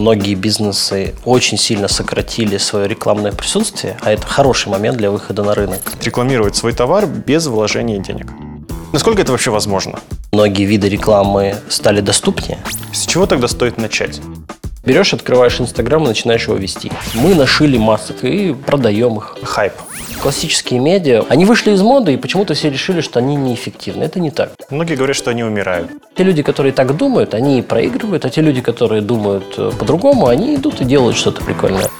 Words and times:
многие 0.00 0.34
бизнесы 0.34 1.14
очень 1.24 1.58
сильно 1.58 1.88
сократили 1.88 2.56
свое 2.58 2.88
рекламное 2.88 3.32
присутствие, 3.32 3.96
а 4.02 4.12
это 4.12 4.26
хороший 4.26 4.68
момент 4.68 4.96
для 4.96 5.10
выхода 5.10 5.42
на 5.42 5.54
рынок. 5.54 5.80
Рекламировать 6.02 6.56
свой 6.56 6.72
товар 6.72 7.06
без 7.06 7.46
вложения 7.46 7.98
денег. 7.98 8.26
Насколько 8.92 9.22
это 9.22 9.32
вообще 9.32 9.50
возможно? 9.50 10.00
Многие 10.32 10.64
виды 10.64 10.88
рекламы 10.88 11.56
стали 11.68 12.00
доступнее. 12.00 12.58
С 12.92 13.06
чего 13.06 13.26
тогда 13.26 13.48
стоит 13.48 13.76
начать? 13.76 14.20
Берешь, 14.88 15.12
открываешь 15.12 15.60
Инстаграм 15.60 16.02
и 16.04 16.06
начинаешь 16.06 16.48
его 16.48 16.56
вести. 16.56 16.90
Мы 17.12 17.34
нашили 17.34 17.76
масок 17.76 18.24
и 18.24 18.54
продаем 18.54 19.18
их. 19.18 19.36
Хайп. 19.42 19.74
Классические 20.22 20.80
медиа, 20.80 21.26
они 21.28 21.44
вышли 21.44 21.72
из 21.72 21.82
моды, 21.82 22.14
и 22.14 22.16
почему-то 22.16 22.54
все 22.54 22.70
решили, 22.70 23.02
что 23.02 23.18
они 23.18 23.36
неэффективны. 23.36 24.04
Это 24.04 24.18
не 24.18 24.30
так. 24.30 24.52
Многие 24.70 24.94
говорят, 24.94 25.14
что 25.14 25.30
они 25.30 25.44
умирают. 25.44 25.90
Те 26.16 26.22
люди, 26.24 26.42
которые 26.42 26.72
так 26.72 26.96
думают, 26.96 27.34
они 27.34 27.60
проигрывают, 27.60 28.24
а 28.24 28.30
те 28.30 28.40
люди, 28.40 28.62
которые 28.62 29.02
думают 29.02 29.44
э, 29.58 29.72
по-другому, 29.78 30.26
они 30.26 30.54
идут 30.54 30.80
и 30.80 30.86
делают 30.86 31.18
что-то 31.18 31.44
прикольное. 31.44 31.90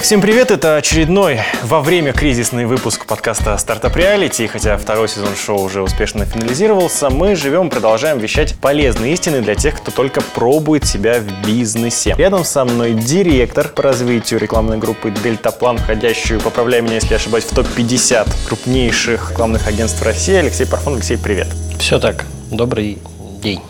Всем 0.00 0.22
привет, 0.22 0.50
это 0.50 0.76
очередной 0.76 1.40
во 1.62 1.82
время 1.82 2.14
кризисный 2.14 2.64
выпуск 2.64 3.04
подкаста 3.04 3.56
«Стартап 3.58 3.94
Реалити». 3.96 4.46
Хотя 4.46 4.78
второй 4.78 5.10
сезон 5.10 5.36
шоу 5.36 5.60
уже 5.60 5.82
успешно 5.82 6.24
финализировался, 6.24 7.10
мы 7.10 7.36
живем, 7.36 7.68
продолжаем 7.68 8.18
вещать 8.18 8.54
полезные 8.58 9.12
истины 9.12 9.42
для 9.42 9.54
тех, 9.54 9.76
кто 9.76 9.90
только 9.90 10.22
пробует 10.22 10.86
себя 10.86 11.20
в 11.20 11.46
бизнесе. 11.46 12.14
Рядом 12.16 12.44
со 12.44 12.64
мной 12.64 12.94
директор 12.94 13.68
по 13.68 13.82
развитию 13.82 14.40
рекламной 14.40 14.78
группы 14.78 15.10
«Дельтаплан», 15.10 15.76
входящую, 15.76 16.40
поправляй 16.40 16.80
меня, 16.80 16.94
если 16.94 17.14
ошибаюсь, 17.14 17.44
в 17.44 17.54
топ-50 17.54 18.26
крупнейших 18.46 19.32
рекламных 19.32 19.68
агентств 19.68 20.02
России. 20.02 20.34
Алексей 20.34 20.66
Парфон. 20.66 20.94
Алексей, 20.94 21.18
привет. 21.18 21.48
Все 21.78 21.98
так. 21.98 22.24
Добрый 22.50 22.98
день. 23.42 23.60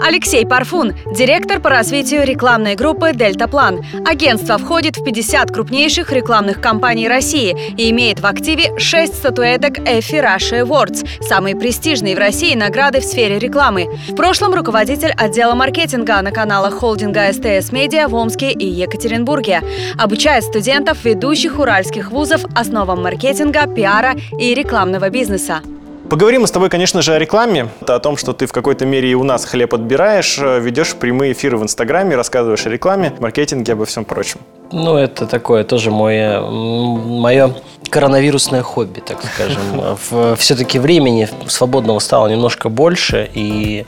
Алексей 0.00 0.44
Парфун, 0.44 0.92
директор 1.14 1.60
по 1.60 1.70
развитию 1.70 2.24
рекламной 2.24 2.74
группы 2.74 3.12
«Дельтаплан». 3.14 3.80
Агентство 4.04 4.58
входит 4.58 4.96
в 4.96 5.04
50 5.04 5.52
крупнейших 5.52 6.12
рекламных 6.12 6.60
компаний 6.60 7.06
России 7.06 7.56
и 7.76 7.90
имеет 7.90 8.20
в 8.20 8.26
активе 8.26 8.76
6 8.76 9.14
статуэток 9.14 9.78
Effie 9.78 10.20
Russia 10.20 10.66
Awards, 10.66 11.06
самые 11.22 11.54
престижные 11.54 12.16
в 12.16 12.18
России 12.18 12.54
награды 12.56 13.00
в 13.00 13.04
сфере 13.04 13.38
рекламы. 13.38 13.86
В 14.08 14.16
прошлом 14.16 14.54
руководитель 14.54 15.12
отдела 15.16 15.54
маркетинга 15.54 16.20
на 16.22 16.32
каналах 16.32 16.74
холдинга 16.74 17.32
СТС 17.32 17.70
Медиа 17.70 18.08
в 18.08 18.14
Омске 18.14 18.50
и 18.50 18.66
Екатеринбурге. 18.66 19.62
Обучает 19.96 20.42
студентов 20.42 21.04
ведущих 21.04 21.58
уральских 21.58 22.10
вузов 22.10 22.44
основам 22.54 23.02
маркетинга, 23.02 23.66
пиара 23.66 24.14
и 24.38 24.54
рекламного 24.54 25.08
бизнеса. 25.08 25.62
Поговорим 26.14 26.42
мы 26.42 26.46
с 26.46 26.52
тобой, 26.52 26.70
конечно 26.70 27.02
же, 27.02 27.12
о 27.12 27.18
рекламе, 27.18 27.70
о 27.80 27.98
том, 27.98 28.16
что 28.16 28.32
ты 28.32 28.46
в 28.46 28.52
какой-то 28.52 28.86
мере 28.86 29.10
и 29.10 29.14
у 29.14 29.24
нас 29.24 29.44
хлеб 29.44 29.74
отбираешь, 29.74 30.38
э, 30.38 30.60
ведешь 30.60 30.94
прямые 30.94 31.32
эфиры 31.32 31.56
в 31.56 31.64
Инстаграме, 31.64 32.14
рассказываешь 32.14 32.64
о 32.66 32.70
рекламе, 32.70 33.12
маркетинге, 33.18 33.72
обо 33.72 33.84
всем 33.84 34.04
прочем. 34.04 34.38
Ну, 34.74 34.96
это 34.96 35.26
такое 35.26 35.62
тоже 35.62 35.92
мое, 35.92 36.40
мое 36.40 37.54
коронавирусное 37.90 38.62
хобби, 38.62 38.98
так 38.98 39.18
скажем. 39.22 40.36
Все-таки 40.36 40.80
времени 40.80 41.28
свободного 41.46 42.00
стало 42.00 42.26
немножко 42.26 42.68
больше, 42.68 43.30
и 43.32 43.86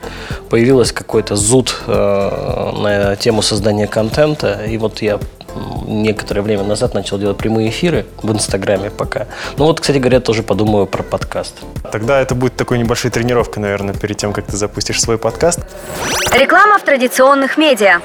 появилось 0.49 0.93
какой-то 0.93 1.35
зуд 1.35 1.75
э, 1.89 2.73
на 2.79 3.17
тему 3.17 3.43
создания 3.43 3.89
контента. 3.89 4.65
И 4.65 4.79
вот 4.79 5.03
я 5.03 5.19
некоторое 5.89 6.43
время 6.43 6.63
назад 6.63 6.95
начал 6.95 7.19
делать 7.19 7.37
прямые 7.37 7.71
эфиры 7.71 8.07
в 8.23 8.31
Инстаграме 8.31 8.91
пока. 8.91 9.27
Ну 9.57 9.65
вот, 9.65 9.81
кстати 9.81 9.99
говоря, 9.99 10.21
тоже 10.21 10.45
подумаю 10.45 10.87
про 10.87 11.03
подкаст. 11.03 11.57
Тогда 11.91 12.21
это 12.21 12.37
будет 12.37 12.55
такой 12.55 12.79
небольшой 12.79 13.11
тренировкой, 13.11 13.61
наверное, 13.61 13.95
перед 13.95 14.19
тем, 14.19 14.33
как 14.33 14.47
ты 14.47 14.57
запустишь 14.57 15.01
свой 15.01 15.19
подкаст. 15.19 15.61
Реклама 16.33 16.79
в 16.79 16.83
традиционных 16.83 17.57
медиа. 17.57 18.01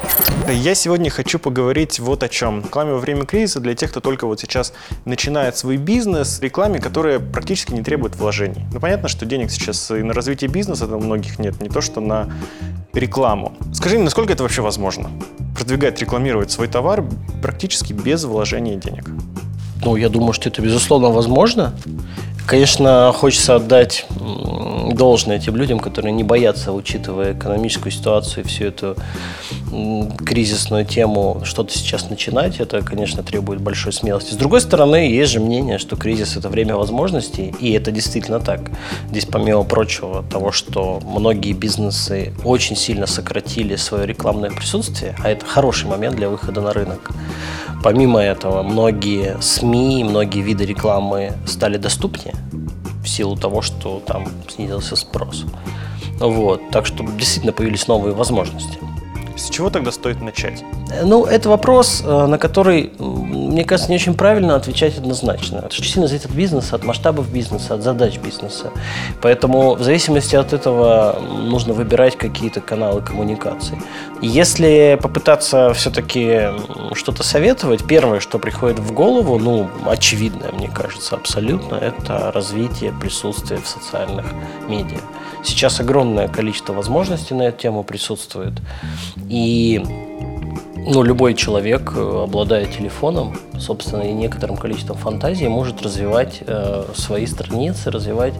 Я 0.50 0.76
сегодня 0.76 1.10
хочу 1.10 1.40
поговорить 1.40 2.00
вот 2.00 2.24
о 2.24 2.30
чем. 2.30 2.62
Рекламе 2.62 2.94
во 2.94 2.98
время 2.98 3.26
кризиса 3.26 3.60
для 3.60 3.76
тех, 3.76 3.92
кто 3.92 4.00
только 4.00 4.26
вот 4.26 4.40
сейчас 4.40 4.74
начинает 5.06 5.56
свой 5.56 5.78
бизнес, 5.78 6.40
рекламе, 6.42 6.80
которая 6.80 7.20
практически 7.20 7.74
не 7.74 7.84
требует 7.84 8.16
вложений. 8.16 8.66
Ну, 8.74 8.80
понятно, 8.80 9.08
что 9.08 9.26
денег 9.26 9.52
сейчас 9.52 9.92
и 9.92 10.02
на 10.02 10.14
развитие 10.14 10.50
бизнеса 10.50 10.86
у 10.86 11.00
многих 11.00 11.40
нет, 11.40 11.62
не 11.62 11.70
то 11.70 11.82
что 11.82 12.02
на 12.02 12.34
рекламу. 12.94 13.54
Скажи 13.74 13.96
мне, 13.96 14.06
насколько 14.06 14.34
это 14.34 14.44
вообще 14.44 14.62
возможно? 14.62 15.12
Продвигать, 15.56 16.00
рекламировать 16.02 16.52
свой 16.52 16.68
товар 16.68 17.06
практически 17.42 17.94
без 17.94 18.24
вложения 18.24 18.76
денег. 18.76 19.06
Ну, 19.84 19.96
я 19.96 20.10
думаю, 20.10 20.34
что 20.34 20.50
это, 20.50 20.62
безусловно, 20.62 21.10
возможно. 21.10 21.74
Конечно, 22.48 23.14
хочется 23.16 23.56
отдать 23.56 24.06
должное 24.94 25.40
тем 25.40 25.56
людям, 25.56 25.80
которые 25.80 26.12
не 26.12 26.24
боятся, 26.24 26.74
учитывая 26.74 27.34
экономическую 27.34 27.92
ситуацию 27.92 28.44
и 28.44 28.48
всю 28.48 28.66
эту 28.66 28.96
кризисную 30.26 30.86
тему, 30.86 31.42
что-то 31.44 31.72
сейчас 31.72 32.10
начинать. 32.10 32.60
Это, 32.60 32.82
конечно, 32.82 33.24
требует 33.24 33.62
большой 33.62 33.94
смелости. 33.94 34.34
С 34.34 34.38
другой 34.38 34.62
стороны, 34.62 35.10
есть 35.10 35.32
же 35.32 35.40
мнение, 35.40 35.78
что 35.78 35.96
кризис– 35.96 36.36
это 36.38 36.50
время 36.50 36.76
возможностей, 36.76 37.54
и 37.60 37.72
это 37.72 37.92
действительно 37.92 38.40
так. 38.40 38.70
Здесь, 39.10 39.26
помимо 39.26 39.64
прочего, 39.64 40.24
того, 40.30 40.52
что 40.52 41.00
многие 41.06 41.54
бизнесы 41.54 42.34
очень 42.44 42.76
сильно 42.76 43.08
сократили 43.08 43.76
свое 43.78 44.06
рекламное 44.06 44.52
присутствие, 44.52 45.16
а 45.24 45.30
это 45.30 45.46
хороший 45.46 45.88
момент 45.88 46.18
для 46.18 46.30
выхода 46.30 46.62
на 46.62 46.74
рынок. 46.74 47.12
Помимо 47.84 48.20
этого, 48.20 48.62
многие 48.62 49.38
СМИ, 49.42 50.04
многие 50.04 50.42
виды 50.42 50.66
рекламы 50.66 51.34
стали 51.48 51.78
доступнее 51.78 52.31
в 53.04 53.08
силу 53.08 53.36
того, 53.36 53.62
что 53.62 54.02
там 54.06 54.28
снизился 54.48 54.96
спрос. 54.96 55.46
Вот. 56.20 56.62
Так 56.72 56.86
что 56.86 57.04
действительно 57.04 57.54
появились 57.54 57.88
новые 57.88 58.14
возможности. 58.14 58.78
С 59.42 59.50
чего 59.50 59.72
тогда 59.72 59.92
стоит 59.92 60.22
начать? 60.22 60.64
Ну, 61.04 61.26
это 61.26 61.50
вопрос, 61.50 62.04
э, 62.06 62.26
на 62.28 62.38
который, 62.38 62.92
мне 63.00 63.64
кажется, 63.64 63.90
не 63.90 63.96
очень 63.96 64.14
правильно 64.14 64.56
отвечать 64.56 65.00
однозначно. 65.00 65.58
Это 65.58 65.68
очень 65.68 65.86
сильно 65.86 66.08
зависит 66.08 66.28
от 66.28 66.34
бизнеса, 66.34 66.76
от 66.76 66.84
масштабов 66.84 67.28
бизнеса, 67.28 67.74
от 67.74 67.82
задач 67.82 68.20
бизнеса. 68.20 68.70
Поэтому 69.20 69.74
в 69.74 69.82
зависимости 69.82 70.36
от 70.36 70.54
этого 70.54 71.20
нужно 71.20 71.74
выбирать 71.74 72.18
какие-то 72.18 72.62
каналы 72.62 73.02
коммуникации. 73.02 73.82
Если 74.22 75.00
попытаться 75.02 75.74
все-таки 75.74 76.50
что-то 76.94 77.24
советовать, 77.24 77.84
первое, 77.88 78.20
что 78.20 78.38
приходит 78.38 78.78
в 78.78 78.94
голову, 78.94 79.40
ну, 79.40 79.70
очевидное, 79.88 80.52
мне 80.52 80.68
кажется, 80.68 81.16
абсолютно, 81.16 81.76
это 81.76 82.32
развитие 82.32 82.92
присутствия 82.92 83.58
в 83.58 83.68
социальных 83.68 84.26
медиа. 84.68 85.00
Сейчас 85.44 85.80
огромное 85.80 86.28
количество 86.28 86.74
возможностей 86.74 87.34
на 87.34 87.44
эту 87.44 87.62
тему 87.62 87.84
присутствует. 87.84 88.54
И 89.30 89.84
ну, 90.86 91.04
любой 91.04 91.36
человек, 91.36 91.94
э, 91.96 92.24
обладая 92.24 92.66
телефоном, 92.66 93.38
собственно, 93.60 94.02
и 94.02 94.14
некоторым 94.14 94.58
количеством 94.58 94.98
фантазии, 94.98 95.46
может 95.46 95.82
развивать 95.82 96.40
э, 96.42 96.86
свои 96.96 97.26
страницы, 97.26 97.92
развивать 97.92 98.34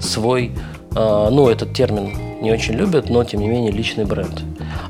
свой, 0.00 0.52
э, 0.94 1.28
ну, 1.30 1.48
этот 1.48 1.72
термин 1.72 2.42
не 2.42 2.50
очень 2.52 2.74
любят, 2.74 3.10
но, 3.10 3.22
тем 3.24 3.40
не 3.40 3.48
менее, 3.48 3.70
личный 3.70 4.04
бренд. 4.04 4.42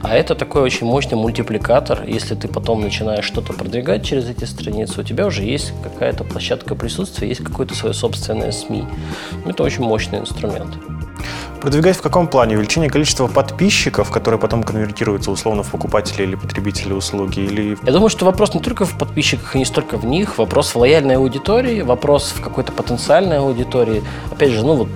А 0.02 0.14
это 0.14 0.34
такой 0.34 0.62
очень 0.62 0.86
мощный 0.86 1.16
мультипликатор. 1.16 2.04
Если 2.06 2.34
ты 2.34 2.48
потом 2.48 2.80
начинаешь 2.80 3.24
что-то 3.24 3.52
продвигать 3.52 4.04
через 4.04 4.28
эти 4.28 4.44
страницы, 4.44 5.00
у 5.00 5.04
тебя 5.04 5.26
уже 5.26 5.42
есть 5.42 5.72
какая-то 5.82 6.24
площадка 6.24 6.74
присутствия, 6.74 7.28
есть 7.28 7.44
какое-то 7.44 7.74
свое 7.74 7.94
собственное 7.94 8.50
СМИ. 8.50 8.84
Это 9.46 9.62
очень 9.62 9.82
мощный 9.82 10.18
инструмент. 10.18 10.74
Продвигать 11.64 11.96
в 11.96 12.02
каком 12.02 12.28
плане? 12.28 12.56
Увеличение 12.56 12.90
количества 12.90 13.26
подписчиков, 13.26 14.10
которые 14.10 14.38
потом 14.38 14.62
конвертируются 14.64 15.30
условно 15.30 15.62
в 15.62 15.70
покупателей 15.70 16.26
или 16.26 16.34
потребителей 16.34 16.94
услуги? 16.94 17.40
Или... 17.40 17.78
Я 17.86 17.92
думаю, 17.92 18.10
что 18.10 18.26
вопрос 18.26 18.52
не 18.52 18.60
только 18.60 18.84
в 18.84 18.98
подписчиках 18.98 19.56
и 19.56 19.60
не 19.60 19.64
столько 19.64 19.96
в 19.96 20.04
них, 20.04 20.36
вопрос 20.36 20.74
в 20.74 20.76
лояльной 20.76 21.16
аудитории, 21.16 21.80
вопрос 21.80 22.34
в 22.36 22.42
какой-то 22.42 22.70
потенциальной 22.72 23.38
аудитории. 23.38 24.04
Опять 24.30 24.50
же, 24.50 24.62
ну 24.62 24.74
вот 24.74 24.88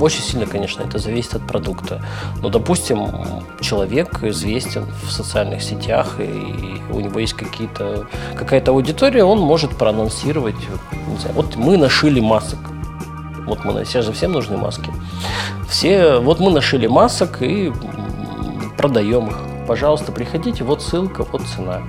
очень 0.00 0.20
сильно, 0.20 0.46
конечно, 0.46 0.82
это 0.82 0.98
зависит 0.98 1.36
от 1.36 1.46
продукта. 1.46 2.04
Но, 2.42 2.48
допустим, 2.48 3.08
человек 3.60 4.24
известен 4.24 4.84
в 5.04 5.12
социальных 5.12 5.62
сетях, 5.62 6.16
и 6.18 6.82
у 6.90 6.98
него 6.98 7.20
есть 7.20 7.34
какие-то, 7.34 8.08
какая-то 8.34 8.72
аудитория, 8.72 9.22
он 9.22 9.38
может 9.38 9.76
проанонсировать. 9.76 10.56
Знаю, 11.20 11.36
вот 11.36 11.54
мы 11.54 11.76
нашили 11.76 12.18
масок. 12.18 12.58
Вот 13.46 13.64
мы, 13.64 13.84
сейчас 13.84 14.04
же 14.04 14.12
всем 14.12 14.32
нужны 14.32 14.56
маски. 14.56 14.90
Все, 15.68 16.18
вот 16.18 16.40
мы 16.40 16.50
нашили 16.50 16.86
масок 16.86 17.42
и 17.42 17.72
продаем 18.76 19.28
их. 19.28 19.38
Пожалуйста, 19.66 20.12
приходите, 20.12 20.62
вот 20.62 20.82
ссылка, 20.82 21.24
вот 21.30 21.42
цена. 21.42 21.82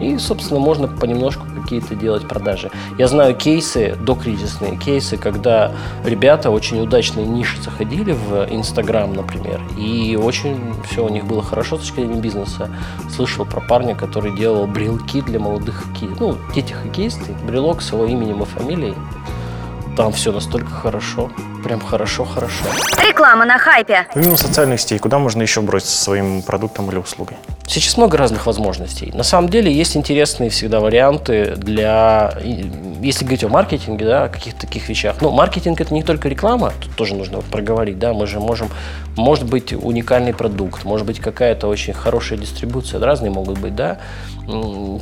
И, 0.00 0.18
собственно, 0.18 0.58
можно 0.58 0.88
понемножку 0.88 1.46
какие-то 1.62 1.94
делать 1.94 2.26
продажи. 2.26 2.70
Я 2.98 3.06
знаю 3.06 3.36
кейсы, 3.36 3.96
докризисные 4.00 4.76
кейсы, 4.76 5.16
когда 5.16 5.72
ребята 6.04 6.50
очень 6.50 6.80
удачные 6.80 7.24
ниши 7.24 7.62
заходили 7.62 8.12
в 8.12 8.48
Инстаграм, 8.50 9.12
например, 9.14 9.60
и 9.78 10.18
очень 10.20 10.74
все 10.90 11.06
у 11.06 11.08
них 11.08 11.24
было 11.24 11.42
хорошо 11.42 11.76
с 11.76 11.80
точки 11.80 12.00
зрения 12.00 12.20
бизнеса. 12.20 12.68
Слышал 13.14 13.46
про 13.46 13.60
парня, 13.60 13.94
который 13.94 14.36
делал 14.36 14.66
брелки 14.66 15.20
для 15.20 15.38
молодых 15.38 15.84
хоккеистов. 15.84 16.20
Ну, 16.20 16.36
дети 16.52 16.72
хоккеисты, 16.72 17.34
брелок 17.46 17.80
с 17.80 17.92
его 17.92 18.04
именем 18.04 18.42
и 18.42 18.46
фамилией. 18.46 18.94
Там 19.96 20.12
все 20.12 20.32
настолько 20.32 20.70
хорошо. 20.70 21.30
Прям 21.62 21.80
хорошо-хорошо. 21.80 22.64
Реклама 23.06 23.44
на 23.44 23.58
хайпе. 23.58 24.06
Помимо 24.12 24.36
социальных 24.36 24.80
сетей, 24.80 24.98
куда 24.98 25.18
можно 25.18 25.42
еще 25.42 25.60
броситься 25.60 25.96
своим 25.96 26.42
продуктом 26.42 26.90
или 26.90 26.98
услугой? 26.98 27.36
Сейчас 27.66 27.96
много 27.96 28.18
разных 28.18 28.46
возможностей. 28.46 29.12
На 29.14 29.22
самом 29.22 29.48
деле 29.48 29.72
есть 29.72 29.96
интересные 29.96 30.50
всегда 30.50 30.80
варианты 30.80 31.54
для, 31.56 32.34
если 33.00 33.24
говорить 33.24 33.44
о 33.44 33.48
маркетинге, 33.48 34.04
да, 34.04 34.24
о 34.24 34.28
каких-то 34.28 34.60
таких 34.62 34.88
вещах. 34.88 35.16
Ну, 35.20 35.30
маркетинг 35.30 35.80
это 35.80 35.94
не 35.94 36.02
только 36.02 36.28
реклама, 36.28 36.72
тут 36.80 36.94
тоже 36.96 37.14
нужно 37.14 37.36
вот 37.36 37.46
проговорить, 37.46 37.98
да, 37.98 38.12
мы 38.12 38.26
же 38.26 38.40
можем, 38.40 38.68
может 39.16 39.44
быть 39.44 39.72
уникальный 39.72 40.34
продукт, 40.34 40.84
может 40.84 41.06
быть 41.06 41.20
какая-то 41.20 41.68
очень 41.68 41.92
хорошая 41.92 42.38
дистрибуция, 42.38 43.00
разные 43.00 43.30
могут 43.30 43.58
быть, 43.58 43.74
да, 43.74 43.98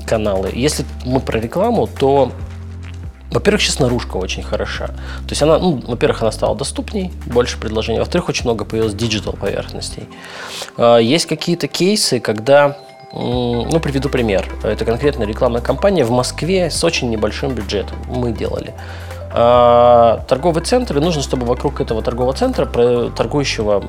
каналы. 0.07 0.51
Если 0.53 0.85
мы 1.05 1.21
про 1.21 1.41
рекламу, 1.41 1.87
то 1.87 2.31
во-первых, 3.31 3.63
сейчас 3.63 3.79
наружка 3.79 4.17
очень 4.17 4.43
хороша. 4.43 4.89
То 4.89 5.31
есть 5.31 5.43
она, 5.43 5.59
ну, 5.59 5.83
во-первых, 5.87 6.23
она 6.23 6.33
стала 6.33 6.57
доступней, 6.57 7.13
больше 7.27 7.59
предложений. 7.59 8.01
Во-вторых, 8.01 8.29
очень 8.29 8.45
много 8.45 8.65
появилось 8.65 8.95
digital 8.95 9.35
поверхностей. 9.35 10.09
А, 10.77 10.99
Есть 10.99 11.27
какие-то 11.27 11.69
кейсы, 11.69 12.21
когда, 12.21 12.77
ну, 13.13 13.81
приведу 13.81 14.09
пример. 14.09 14.49
Это 14.63 14.85
конкретно 14.85 15.25
рекламная 15.25 15.61
кампания 15.61 16.05
в 16.05 16.11
Москве 16.11 16.71
с 16.71 16.83
очень 16.83 17.11
небольшим 17.11 17.55
бюджетом. 17.55 17.97
Мы 18.09 18.33
делали. 18.33 18.75
А, 19.33 20.25
Торговые 20.27 20.65
центры, 20.65 21.01
нужно, 21.01 21.23
чтобы 21.23 21.47
вокруг 21.47 21.81
этого 21.81 22.03
торгового 22.03 22.35
центра, 22.35 22.67
торгующего 22.67 23.83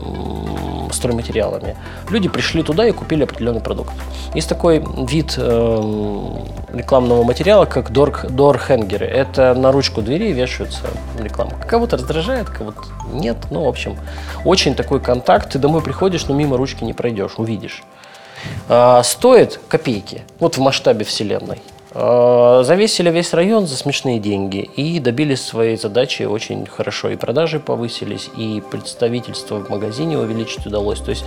стройматериалами, 0.91 1.75
люди 2.09 2.29
пришли 2.29 2.63
туда 2.63 2.85
и 2.87 2.91
купили 2.91 3.23
определенный 3.23 3.61
продукт. 3.61 3.91
Есть 4.35 4.49
такой 4.49 4.85
вид 5.07 5.35
эм, 5.37 6.43
рекламного 6.73 7.23
материала, 7.23 7.65
как 7.65 7.91
дор- 7.91 8.29
дор-хенгеры. 8.29 9.05
Это 9.05 9.53
на 9.53 9.71
ручку 9.71 10.01
двери 10.01 10.31
вешаются 10.31 10.83
реклама. 11.17 11.53
Кого-то 11.67 11.97
раздражает, 11.97 12.49
кого-то 12.49 12.81
нет. 13.11 13.37
Ну, 13.49 13.63
в 13.63 13.67
общем, 13.67 13.97
очень 14.45 14.75
такой 14.75 14.99
контакт. 14.99 15.51
Ты 15.53 15.59
домой 15.59 15.81
приходишь, 15.81 16.27
но 16.27 16.35
мимо 16.35 16.57
ручки 16.57 16.83
не 16.83 16.93
пройдешь, 16.93 17.33
увидишь. 17.37 17.83
А, 18.69 19.01
стоит 19.03 19.59
копейки, 19.67 20.23
вот 20.39 20.57
в 20.57 20.61
масштабе 20.61 21.05
вселенной. 21.05 21.61
А, 21.93 22.63
Завесили 22.63 23.09
весь 23.09 23.33
район 23.33 23.67
за 23.67 23.75
смешные 23.75 24.19
деньги 24.19 24.69
и 24.75 24.99
добились 24.99 25.41
своей 25.41 25.77
задачи 25.77 26.23
очень 26.23 26.65
хорошо. 26.65 27.09
И 27.09 27.15
продажи 27.15 27.59
повысились, 27.59 28.29
и 28.37 28.61
представительство 28.71 29.57
в 29.57 29.69
магазине 29.69 30.17
увеличить 30.17 30.65
удалось. 30.65 30.99
То 30.99 31.09
есть 31.11 31.25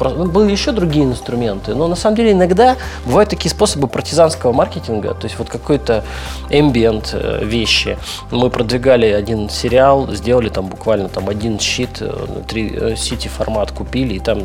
ну, 0.00 0.26
были 0.26 0.52
еще 0.52 0.72
другие 0.72 1.04
инструменты, 1.04 1.74
но 1.74 1.88
на 1.88 1.96
самом 1.96 2.16
деле 2.16 2.32
иногда 2.32 2.76
бывают 3.04 3.30
такие 3.30 3.50
способы 3.50 3.88
партизанского 3.88 4.52
маркетинга, 4.52 5.14
то 5.14 5.24
есть 5.24 5.38
вот 5.38 5.48
какой-то 5.48 6.04
ambient 6.50 7.10
э, 7.12 7.44
вещи. 7.44 7.98
Мы 8.30 8.48
продвигали 8.48 9.06
один 9.06 9.50
сериал, 9.50 10.08
сделали 10.14 10.50
там 10.50 10.66
буквально 10.66 11.08
там 11.08 11.28
один 11.28 11.58
щит, 11.58 11.98
э, 12.00 12.12
три 12.46 12.72
э, 12.72 12.96
сити 12.96 13.26
формат 13.28 13.72
купили, 13.72 14.14
и 14.14 14.20
там 14.20 14.44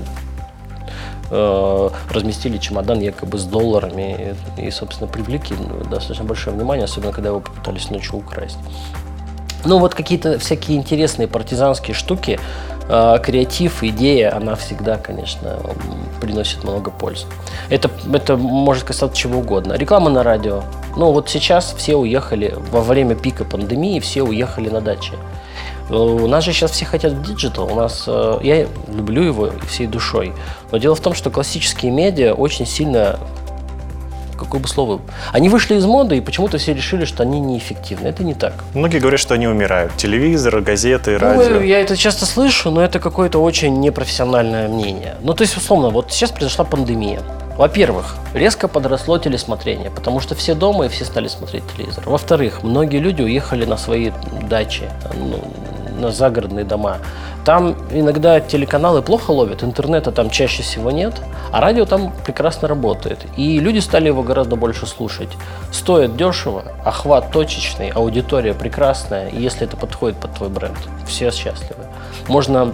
э, 1.33 1.89
разместили 2.11 2.57
чемодан 2.57 2.99
якобы 2.99 3.37
с 3.37 3.43
долларами 3.43 4.35
и, 4.57 4.67
и, 4.67 4.71
собственно, 4.71 5.09
привлекли 5.09 5.57
ну, 5.59 5.83
достаточно 5.89 6.25
большое 6.25 6.55
внимание, 6.55 6.85
особенно 6.85 7.11
когда 7.11 7.29
его 7.29 7.39
попытались 7.39 7.89
ночью 7.89 8.17
украсть. 8.17 8.57
Ну, 9.65 9.79
вот 9.79 9.95
какие-то 9.95 10.37
всякие 10.39 10.77
интересные 10.77 11.27
партизанские 11.27 11.95
штуки, 11.95 12.39
э, 12.87 13.17
креатив, 13.23 13.83
идея, 13.83 14.35
она 14.35 14.55
всегда, 14.55 14.97
конечно, 14.97 15.59
приносит 16.21 16.63
много 16.63 16.91
пользы. 16.91 17.25
Это, 17.69 17.89
это 18.13 18.37
может 18.37 18.83
касаться 18.83 19.17
чего 19.17 19.39
угодно. 19.39 19.73
Реклама 19.73 20.09
на 20.09 20.21
радио. 20.23 20.63
Ну, 20.97 21.11
вот 21.11 21.29
сейчас 21.29 21.73
все 21.77 21.95
уехали, 21.95 22.55
во 22.71 22.81
время 22.81 23.15
пика 23.15 23.45
пандемии 23.45 23.99
все 23.99 24.21
уехали 24.21 24.69
на 24.69 24.81
дачи. 24.81 25.13
Э, 25.89 25.93
У 25.95 26.27
нас 26.27 26.43
же 26.43 26.53
сейчас 26.53 26.71
все 26.71 26.85
хотят 26.85 27.21
digital. 27.21 27.71
У 27.71 27.75
нас, 27.75 28.05
э, 28.07 28.39
я 28.43 28.67
люблю 28.87 29.23
его 29.23 29.51
всей 29.67 29.87
душой. 29.87 30.33
Но 30.71 30.77
дело 30.77 30.95
в 30.95 30.99
том, 30.99 31.13
что 31.13 31.29
классические 31.29 31.91
медиа 31.91 32.33
очень 32.33 32.65
сильно 32.65 33.19
какое 34.37 34.59
бы 34.59 34.67
слово... 34.67 34.99
Они 35.31 35.47
вышли 35.49 35.75
из 35.75 35.85
моды, 35.85 36.17
и 36.17 36.21
почему-то 36.21 36.57
все 36.57 36.73
решили, 36.73 37.05
что 37.05 37.23
они 37.23 37.39
неэффективны. 37.39 38.07
Это 38.07 38.23
не 38.23 38.33
так. 38.33 38.53
Многие 38.73 38.99
говорят, 38.99 39.19
что 39.19 39.33
они 39.35 39.47
умирают. 39.47 39.95
Телевизор, 39.95 40.59
газеты, 40.61 41.11
Ну, 41.13 41.19
радио. 41.19 41.61
я 41.61 41.79
это 41.79 41.95
часто 41.95 42.25
слышу, 42.25 42.69
но 42.69 42.83
это 42.83 42.99
какое-то 42.99 43.39
очень 43.41 43.79
непрофессиональное 43.79 44.67
мнение. 44.67 45.15
Ну, 45.21 45.33
то 45.33 45.43
есть, 45.43 45.55
условно, 45.55 45.89
вот 45.89 46.11
сейчас 46.11 46.31
произошла 46.31 46.65
пандемия. 46.65 47.21
Во-первых, 47.57 48.15
резко 48.33 48.67
подросло 48.67 49.17
телесмотрение, 49.19 49.91
потому 49.91 50.19
что 50.19 50.33
все 50.33 50.55
дома 50.55 50.85
и 50.85 50.89
все 50.89 51.05
стали 51.05 51.27
смотреть 51.27 51.63
телевизор. 51.75 52.03
Во-вторых, 52.07 52.63
многие 52.63 52.97
люди 52.97 53.21
уехали 53.21 53.65
на 53.65 53.77
свои 53.77 54.11
дачи, 54.49 54.89
ну, 55.15 55.39
на 55.99 56.11
загородные 56.11 56.65
дома. 56.65 56.97
Там 57.45 57.75
иногда 57.91 58.39
телеканалы 58.39 59.01
плохо 59.01 59.31
ловят, 59.31 59.63
интернета 59.63 60.11
там 60.11 60.29
чаще 60.29 60.63
всего 60.63 60.91
нет, 60.91 61.21
а 61.51 61.61
радио 61.61 61.85
там 61.85 62.13
прекрасно 62.25 62.67
работает. 62.67 63.19
И 63.37 63.59
люди 63.59 63.79
стали 63.79 64.07
его 64.07 64.23
гораздо 64.23 64.55
больше 64.55 64.87
слушать. 64.87 65.29
Стоит 65.71 66.15
дешево, 66.15 66.63
охват 66.83 67.31
точечный, 67.31 67.89
аудитория 67.89 68.53
прекрасная, 68.53 69.29
и 69.29 69.41
если 69.41 69.67
это 69.67 69.77
подходит 69.77 70.17
под 70.17 70.33
твой 70.33 70.49
бренд, 70.49 70.77
все 71.05 71.31
счастливы. 71.31 71.85
Можно 72.27 72.73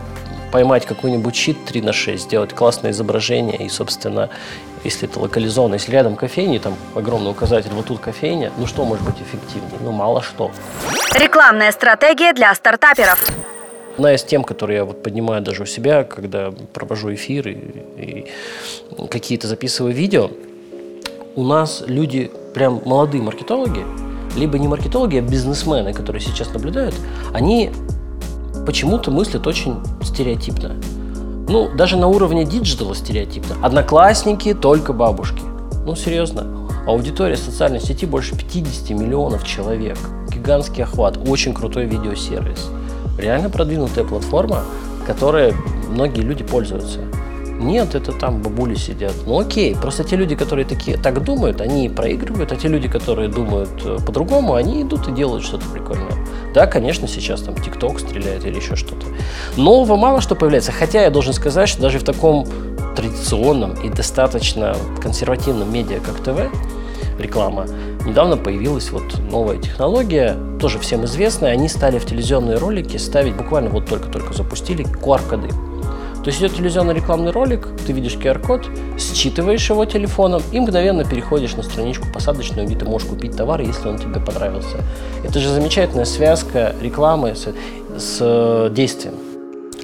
поймать 0.52 0.86
какой-нибудь 0.86 1.36
щит 1.36 1.66
3 1.66 1.82
на 1.82 1.94
6, 1.94 2.24
сделать 2.24 2.54
классное 2.54 2.92
изображение 2.92 3.58
и, 3.58 3.70
собственно, 3.70 4.30
если 4.84 5.10
это 5.10 5.20
локализованно, 5.20 5.76
если 5.76 5.92
рядом 5.92 6.16
кофейни, 6.16 6.58
там 6.58 6.76
огромный 6.96 7.32
указатель, 7.32 7.72
вот 7.72 7.86
тут 7.86 8.00
кофейня, 8.00 8.52
ну 8.58 8.68
что 8.68 8.86
может 8.86 9.06
быть 9.06 9.16
эффективнее? 9.16 9.80
Ну 9.82 9.92
мало 9.92 10.22
что. 10.22 10.52
Рекламная 11.16 11.72
стратегия 11.72 12.34
для 12.34 12.54
стартаперов. 12.56 13.20
Одна 13.96 14.14
из 14.14 14.24
тем, 14.24 14.44
которые 14.44 14.78
я 14.78 14.86
вот 14.86 15.04
поднимаю 15.04 15.42
даже 15.42 15.64
у 15.64 15.66
себя, 15.66 16.04
когда 16.04 16.52
провожу 16.74 17.14
эфиры 17.14 17.52
и 17.98 18.28
какие-то 19.10 19.48
записываю 19.48 19.94
видео, 19.94 20.32
у 21.36 21.44
нас 21.44 21.84
люди, 21.86 22.32
прям 22.54 22.82
молодые 22.86 23.22
маркетологи, 23.22 23.86
либо 24.38 24.58
не 24.58 24.68
маркетологи, 24.68 25.18
а 25.18 25.22
бизнесмены, 25.22 25.94
которые 25.94 26.22
сейчас 26.22 26.54
наблюдают, 26.54 26.96
они 27.34 27.72
почему-то 28.66 29.12
мыслят 29.12 29.48
очень 29.48 29.78
стереотипно. 30.02 30.76
Ну, 31.50 31.68
даже 31.68 31.98
на 31.98 32.08
уровне 32.08 32.46
digital 32.46 32.88
а 32.88 32.94
стереотипно. 32.94 33.56
Одноклассники 33.64 34.54
только 34.54 34.94
бабушки. 34.94 35.42
Ну, 35.84 35.96
серьезно. 35.96 36.46
Аудитория 36.86 37.38
социальной 37.38 37.82
сети 37.82 38.06
больше 38.06 38.38
50 38.38 38.92
миллионов 38.92 39.44
человек. 39.44 39.98
Гигантский 40.32 40.84
охват. 40.84 41.18
Очень 41.28 41.56
крутой 41.56 41.86
видеосервис. 41.86 42.70
Реально 43.18 43.50
продвинутая 43.50 44.06
платформа, 44.06 44.64
которой 45.08 45.56
многие 45.90 46.22
люди 46.22 46.44
пользуются. 46.44 47.00
Нет, 47.60 47.96
это 47.96 48.12
там 48.12 48.44
бабули 48.44 48.76
сидят. 48.76 49.14
Ну 49.26 49.40
окей, 49.40 49.76
просто 49.76 50.04
те 50.04 50.18
люди, 50.18 50.36
которые 50.36 50.66
такие, 50.66 50.98
так 50.98 51.24
думают, 51.24 51.62
они 51.62 51.90
проигрывают, 51.90 52.52
а 52.52 52.56
те 52.58 52.68
люди, 52.68 52.88
которые 52.88 53.28
думают 53.28 53.72
э, 53.84 53.98
по-другому, 54.06 54.54
они 54.54 54.84
идут 54.84 55.08
и 55.08 55.12
делают 55.12 55.44
что-то 55.44 55.66
прикольное. 55.66 56.19
Да, 56.54 56.66
конечно, 56.66 57.08
сейчас 57.08 57.42
там 57.42 57.56
ТикТок 57.56 58.00
стреляет 58.00 58.46
или 58.46 58.56
еще 58.56 58.76
что-то. 58.76 59.06
Нового 59.56 59.96
мало 59.96 60.22
что 60.22 60.36
появляется, 60.36 60.72
хотя 60.72 61.04
я 61.04 61.10
должен 61.10 61.34
сказать, 61.34 61.70
что 61.70 61.82
даже 61.82 62.00
в 62.00 62.04
таком 62.04 62.48
традиционном 62.96 63.74
и 63.76 63.90
достаточно 63.90 64.76
консервативном 65.02 65.72
медиа, 65.72 66.00
как 66.00 66.24
ТВ, 66.24 66.52
реклама, 67.20 67.68
недавно 68.06 68.38
появилась 68.38 68.92
вот 68.92 69.20
новая 69.30 69.58
технология, 69.58 70.36
тоже 70.60 70.80
всем 70.80 71.06
известная, 71.06 71.52
они 71.52 71.70
стали 71.70 72.00
в 72.00 72.06
телевизионные 72.06 72.58
ролики 72.58 72.98
ставить, 72.98 73.36
буквально 73.36 73.70
вот 73.70 73.88
только-только 73.88 74.34
запустили 74.34 74.86
QR-коды. 74.86 75.50
То 76.24 76.28
есть 76.28 76.40
идет 76.40 76.54
телевизионный 76.54 76.94
рекламный 76.94 77.32
ролик, 77.32 77.68
ты 77.88 77.94
видишь 77.94 78.16
QR-код, 78.16 78.70
считываешь 78.98 79.70
его 79.70 79.86
телефоном 79.86 80.42
и 80.52 80.60
мгновенно 80.60 81.06
переходишь 81.06 81.56
на 81.56 81.64
страничку 81.64 82.08
посадочную, 82.14 82.68
где 82.68 82.76
ты 82.76 82.86
можешь 82.86 83.08
купить 83.08 83.38
товар, 83.38 83.62
если 83.62 83.88
он 83.88 83.98
тебе 83.98 84.20
понравился. 84.20 84.78
Это 85.24 85.40
же 85.40 85.50
замечательная 85.50 86.06
связка 86.06 86.76
рекламы 86.82 87.36
с, 87.36 87.48
с 87.98 88.18
э, 88.20 88.70
действием. 88.72 89.14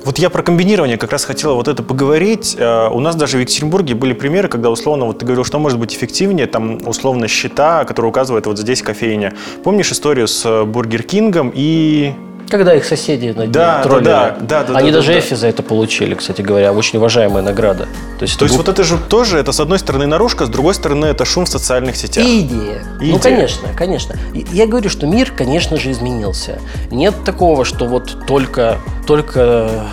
Вот 0.04 0.20
я 0.20 0.30
про 0.30 0.44
комбинирование 0.44 0.98
как 0.98 1.12
раз 1.12 1.25
хотела 1.25 1.56
вот 1.56 1.68
это 1.68 1.82
поговорить. 1.82 2.56
Э, 2.60 2.89
У 2.89 3.00
нас 3.00 3.15
даже 3.15 3.38
в 3.38 3.39
Екатеринбурге 3.39 3.96
были 3.96 4.13
примеры, 4.13 4.50
когда 4.50 4.70
условно, 4.70 5.06
вот 5.06 5.18
ты 5.18 5.25
говорил, 5.25 5.44
что 5.46 5.58
может 5.58 5.80
быть 5.80 5.96
эффективнее, 5.96 6.46
там 6.46 6.80
условно 6.86 7.27
щиты, 7.27 7.86
которые 7.86 8.10
указывают 8.10 8.46
вот 8.46 8.60
здесь 8.60 8.84
кофейня. 8.84 9.34
Помнишь 9.63 9.92
историю 9.92 10.27
с 10.27 10.46
э, 10.46 10.63
Burger 10.63 11.04
King 11.04 11.36
ом 11.36 11.51
и... 11.56 12.13
Когда 12.50 12.74
их 12.75 12.86
соседи 12.86 13.28
на 13.28 13.44
дне 13.44 13.48
Да, 13.48 13.78
да, 13.78 13.84
троллили. 13.84 14.06
да, 14.06 14.38
да, 14.40 14.64
да, 14.64 14.78
Они 14.78 14.92
да, 14.92 14.98
даже 14.98 15.14
да. 15.14 15.20
Effie 15.20 15.34
за 15.34 15.48
это 15.48 15.64
получили, 15.64 16.14
кстати 16.16 16.42
говоря, 16.42 16.74
очень 16.74 17.00
уважаемая 17.00 17.44
награда. 17.44 17.88
То 18.20 18.24
есть, 18.24 18.38
То 18.38 18.46
есть 18.46 18.56
это 18.56 18.64
вот 18.64 18.68
это 18.70 18.84
же 18.84 18.98
тоже, 18.98 19.38
это 19.40 19.52
с 19.52 19.60
одной 19.60 19.80
стороны 19.80 20.06
наружка, 20.06 20.46
с 20.46 20.50
другой 20.50 20.74
стороны 20.74 21.06
это 21.08 21.25
шум 21.25 21.46
в 21.46 21.50
социальных 21.50 21.96
сетях. 21.96 22.25
И 22.25 22.42
идея. 22.42 22.84
И 23.02 23.12
ну, 23.12 23.18
идея. 23.18 23.20
конечно, 23.20 23.70
конечно. 23.75 24.16
Я 24.34 24.68
говорю, 24.68 24.90
что 24.90 25.08
мир, 25.08 25.32
конечно 25.32 25.78
же, 25.78 25.92
изменился. 25.92 26.60
Нет 26.92 27.16
такого, 27.25 27.66
что 27.66 27.86
вот 27.86 28.25
только, 28.28 28.78
только 29.08 29.86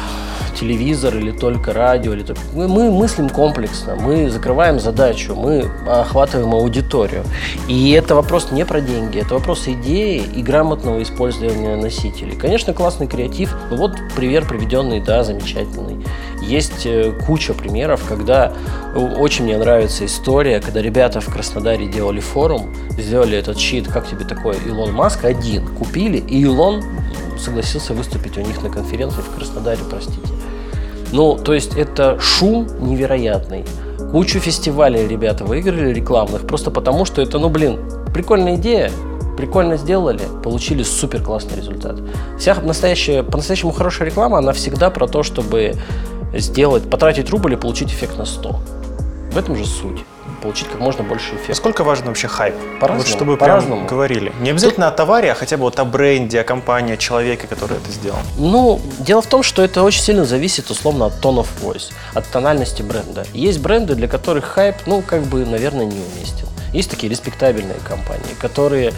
телевизор 0.62 1.16
или 1.16 1.32
только 1.32 1.72
радио. 1.72 2.12
Или 2.12 2.22
только... 2.22 2.40
Мы, 2.54 2.68
мы 2.68 2.90
мыслим 2.90 3.28
комплексно, 3.28 3.96
мы 3.96 4.30
закрываем 4.30 4.78
задачу, 4.78 5.34
мы 5.34 5.68
охватываем 5.88 6.54
аудиторию. 6.54 7.24
И 7.68 7.90
это 7.90 8.14
вопрос 8.14 8.52
не 8.52 8.64
про 8.64 8.80
деньги, 8.80 9.18
это 9.18 9.34
вопрос 9.34 9.66
идеи 9.66 10.22
и 10.34 10.42
грамотного 10.42 11.02
использования 11.02 11.76
носителей. 11.76 12.36
Конечно, 12.36 12.72
классный 12.72 13.08
креатив, 13.08 13.54
ну 13.70 13.76
вот 13.76 13.92
пример 14.14 14.46
приведенный, 14.46 15.00
да, 15.00 15.24
замечательный. 15.24 16.04
Есть 16.40 16.86
э, 16.86 17.12
куча 17.26 17.54
примеров, 17.54 18.04
когда 18.08 18.52
очень 18.94 19.44
мне 19.44 19.58
нравится 19.58 20.04
история, 20.04 20.60
когда 20.60 20.82
ребята 20.82 21.20
в 21.20 21.26
Краснодаре 21.26 21.86
делали 21.86 22.20
форум, 22.20 22.74
сделали 22.90 23.38
этот 23.38 23.58
щит, 23.58 23.88
как 23.88 24.08
тебе 24.08 24.24
такой, 24.24 24.56
Илон 24.66 24.92
Маск 24.92 25.24
один, 25.24 25.66
купили, 25.66 26.18
и 26.18 26.42
Илон 26.42 26.82
согласился 27.38 27.94
выступить 27.94 28.36
у 28.38 28.40
них 28.40 28.62
на 28.62 28.70
конференции 28.70 29.20
в 29.20 29.34
Краснодаре, 29.34 29.80
простите. 29.88 30.28
Ну, 31.12 31.36
то 31.36 31.52
есть 31.52 31.76
это 31.76 32.18
шум 32.18 32.66
невероятный. 32.80 33.64
Кучу 34.10 34.40
фестивалей 34.40 35.06
ребята 35.06 35.44
выиграли 35.44 35.92
рекламных, 35.92 36.46
просто 36.46 36.70
потому 36.70 37.04
что 37.04 37.22
это, 37.22 37.38
ну 37.38 37.48
блин, 37.48 37.78
прикольная 38.12 38.56
идея, 38.56 38.90
прикольно 39.36 39.76
сделали, 39.76 40.22
получили 40.42 40.82
супер 40.82 41.22
классный 41.22 41.56
результат. 41.56 41.98
Вся 42.38 42.54
настоящая, 42.60 43.22
по-настоящему 43.22 43.72
хорошая 43.72 44.08
реклама, 44.08 44.38
она 44.38 44.52
всегда 44.52 44.90
про 44.90 45.06
то, 45.06 45.22
чтобы 45.22 45.74
сделать, 46.34 46.88
потратить 46.88 47.30
рубль 47.30 47.54
и 47.54 47.56
получить 47.56 47.90
эффект 47.90 48.18
на 48.18 48.24
100. 48.24 48.60
В 49.32 49.38
этом 49.38 49.56
же 49.56 49.66
суть 49.66 50.04
получить 50.42 50.68
как 50.68 50.80
можно 50.80 51.04
больше 51.04 51.30
эффекта. 51.34 51.50
Насколько 51.50 51.84
важен 51.84 52.06
вообще 52.06 52.28
хайп? 52.28 52.54
По-разному. 52.80 52.98
Вот 52.98 53.06
чтобы 53.06 53.36
по-разному. 53.36 53.86
говорили. 53.86 54.32
Не 54.40 54.50
обязательно 54.50 54.86
Тут... 54.86 54.94
о 54.94 54.96
товаре, 54.96 55.32
а 55.32 55.34
хотя 55.34 55.56
бы 55.56 55.64
вот 55.64 55.78
о 55.78 55.84
бренде, 55.84 56.40
о 56.40 56.44
компании, 56.44 56.94
о 56.94 56.96
человеке, 56.96 57.46
который 57.46 57.76
это 57.76 57.90
сделал. 57.90 58.18
Ну, 58.38 58.80
дело 58.98 59.22
в 59.22 59.26
том, 59.26 59.42
что 59.42 59.62
это 59.62 59.82
очень 59.82 60.02
сильно 60.02 60.24
зависит 60.24 60.70
условно 60.70 61.06
от 61.06 61.24
of 61.24 61.48
voice, 61.62 61.92
от 62.14 62.26
тональности 62.26 62.82
бренда. 62.82 63.24
Есть 63.32 63.60
бренды, 63.60 63.94
для 63.94 64.08
которых 64.08 64.44
хайп, 64.44 64.76
ну, 64.86 65.02
как 65.02 65.22
бы, 65.22 65.44
наверное, 65.44 65.84
неуместен. 65.84 66.46
Есть 66.72 66.90
такие 66.90 67.10
респектабельные 67.10 67.76
компании, 67.86 68.34
которые 68.40 68.94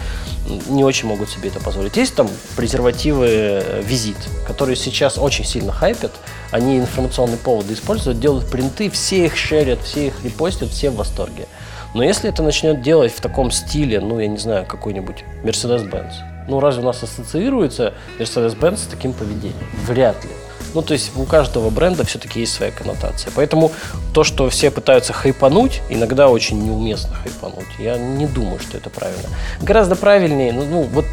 не 0.67 0.83
очень 0.83 1.07
могут 1.07 1.29
себе 1.29 1.49
это 1.49 1.59
позволить. 1.59 1.97
Есть 1.97 2.15
там 2.15 2.29
презервативы 2.55 3.27
э, 3.27 3.81
Визит, 3.81 4.17
которые 4.47 4.75
сейчас 4.75 5.17
очень 5.17 5.45
сильно 5.45 5.71
хайпят. 5.71 6.11
Они 6.51 6.77
информационные 6.77 7.37
поводы 7.37 7.73
используют, 7.73 8.19
делают 8.19 8.49
принты, 8.49 8.89
все 8.89 9.25
их 9.25 9.35
шерят, 9.35 9.81
все 9.81 10.07
их 10.07 10.23
репостят, 10.23 10.69
все 10.69 10.89
в 10.89 10.95
восторге. 10.95 11.47
Но 11.93 12.03
если 12.03 12.29
это 12.29 12.43
начнет 12.43 12.81
делать 12.81 13.13
в 13.13 13.21
таком 13.21 13.51
стиле, 13.51 14.01
ну, 14.01 14.19
я 14.19 14.27
не 14.27 14.37
знаю, 14.37 14.65
какой-нибудь 14.65 15.23
Mercedes-Benz, 15.43 16.13
ну, 16.47 16.59
разве 16.59 16.83
у 16.83 16.85
нас 16.85 17.01
ассоциируется 17.01 17.93
Mercedes-Benz 18.19 18.77
с 18.77 18.87
таким 18.87 19.13
поведением? 19.13 19.55
Вряд 19.85 20.23
ли. 20.23 20.31
Ну, 20.75 20.81
то 20.81 20.93
есть 20.93 21.11
у 21.15 21.23
каждого 21.23 21.69
бренда 21.69 22.05
все-таки 22.05 22.41
есть 22.41 22.53
своя 22.53 22.71
коннотация. 22.71 23.31
Поэтому 23.33 23.71
то, 24.13 24.25
что 24.25 24.49
все 24.49 24.69
пытаются 24.69 25.13
хайпануть, 25.13 25.81
иногда 25.89 26.27
очень 26.27 26.61
неуместно 26.61 27.15
хайпануть. 27.15 27.65
Я 27.79 27.97
не 27.97 28.27
думаю, 28.27 28.59
что 28.59 28.77
это 28.77 28.89
правильно. 28.89 29.29
Гораздо 29.61 29.95
правильнее, 29.95 30.51
ну, 30.51 30.65
ну 30.65 30.81
вот 30.81 31.05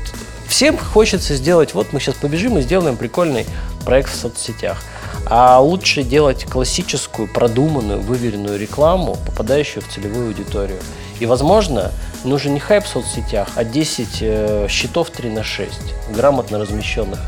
всем 0.48 0.76
хочется 0.76 1.36
сделать, 1.36 1.74
вот 1.74 1.92
мы 1.92 2.00
сейчас 2.00 2.16
побежим 2.16 2.58
и 2.58 2.62
сделаем 2.62 2.96
прикольный 2.96 3.46
проект 3.84 4.10
в 4.10 4.16
соцсетях. 4.16 4.82
А 5.26 5.60
лучше 5.60 6.02
делать 6.02 6.44
классическую, 6.44 7.32
продуманную, 7.32 8.00
выверенную 8.00 8.58
рекламу, 8.58 9.16
попадающую 9.26 9.80
в 9.80 9.88
целевую 9.88 10.26
аудиторию. 10.26 10.80
И, 11.20 11.26
возможно, 11.26 11.92
нужен 12.24 12.52
не 12.52 12.58
хайп 12.58 12.84
в 12.84 12.88
соцсетях, 12.88 13.46
а 13.54 13.62
10 13.62 14.08
э, 14.22 14.66
счетов 14.68 15.10
3 15.10 15.30
на 15.30 15.44
6, 15.44 15.70
грамотно 16.10 16.58
размещенных 16.58 17.20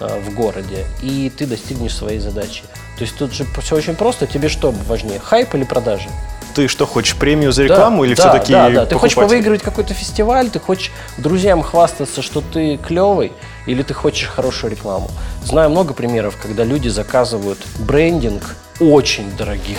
в 0.00 0.34
городе, 0.34 0.86
и 1.02 1.30
ты 1.36 1.46
достигнешь 1.46 1.94
своей 1.94 2.18
задачи. 2.18 2.62
То 2.96 3.04
есть 3.04 3.16
тут 3.16 3.32
же 3.32 3.46
все 3.62 3.76
очень 3.76 3.94
просто. 3.94 4.26
Тебе 4.26 4.48
что 4.48 4.72
важнее, 4.88 5.20
хайп 5.20 5.54
или 5.54 5.64
продажи? 5.64 6.08
Ты 6.54 6.66
что, 6.68 6.84
хочешь 6.86 7.16
премию 7.16 7.52
за 7.52 7.62
рекламу 7.62 8.02
да, 8.02 8.06
или 8.06 8.14
да, 8.14 8.22
все-таки 8.22 8.52
Да, 8.52 8.70
да, 8.70 8.86
ты 8.86 8.96
хочешь 8.96 9.16
выиграть 9.16 9.62
какой-то 9.62 9.94
фестиваль, 9.94 10.50
ты 10.50 10.58
хочешь 10.58 10.90
друзьям 11.16 11.62
хвастаться, 11.62 12.22
что 12.22 12.40
ты 12.40 12.76
клевый, 12.76 13.32
или 13.66 13.82
ты 13.82 13.94
хочешь 13.94 14.28
хорошую 14.28 14.72
рекламу. 14.72 15.10
Знаю 15.44 15.70
много 15.70 15.94
примеров, 15.94 16.36
когда 16.42 16.64
люди 16.64 16.88
заказывают 16.88 17.58
брендинг 17.78 18.56
очень 18.80 19.30
дорогих 19.36 19.78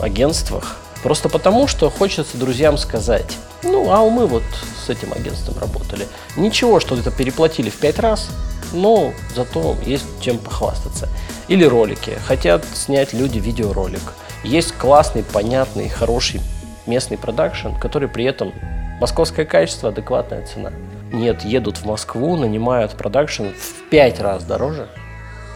агентствах, 0.00 0.76
просто 1.02 1.28
потому, 1.28 1.66
что 1.66 1.88
хочется 1.88 2.36
друзьям 2.36 2.76
сказать, 2.76 3.36
ну, 3.62 3.90
а 3.90 4.08
мы 4.08 4.26
вот 4.26 4.42
с 4.84 4.90
этим 4.90 5.12
агентством 5.12 5.58
работали. 5.58 6.06
Ничего, 6.36 6.80
что 6.80 6.96
это 6.96 7.10
переплатили 7.10 7.70
в 7.70 7.76
пять 7.76 7.98
раз, 7.98 8.28
но 8.74 9.12
зато 9.34 9.76
есть 9.86 10.04
чем 10.20 10.38
похвастаться. 10.38 11.08
Или 11.48 11.64
ролики. 11.64 12.18
Хотят 12.26 12.64
снять 12.74 13.12
люди 13.12 13.38
видеоролик. 13.38 14.02
Есть 14.42 14.72
классный, 14.76 15.22
понятный, 15.22 15.88
хороший 15.88 16.40
местный 16.86 17.16
продакшн, 17.16 17.70
который 17.80 18.08
при 18.08 18.24
этом 18.24 18.52
московское 19.00 19.46
качество, 19.46 19.88
адекватная 19.88 20.46
цена. 20.46 20.72
Нет, 21.12 21.44
едут 21.44 21.78
в 21.78 21.86
Москву, 21.86 22.36
нанимают 22.36 22.92
продакшн 22.92 23.44
в 23.48 23.88
пять 23.88 24.20
раз 24.20 24.44
дороже, 24.44 24.88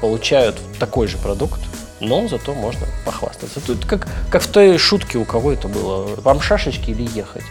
получают 0.01 0.57
такой 0.79 1.09
же 1.09 1.19
продукт, 1.19 1.61
но 2.01 2.29
зато 2.29 2.55
можно 2.55 2.87
похвастаться. 3.05 3.61
Тут 3.61 3.85
как, 3.85 4.07
как 4.31 4.43
в 4.43 4.49
той 4.49 4.79
шутке, 4.79 5.19
у 5.19 5.25
кого 5.25 5.53
это 5.53 5.69
было, 5.69 6.07
вам 6.23 6.41
шашечки 6.41 6.91
или 6.91 7.03
ехать. 7.03 7.45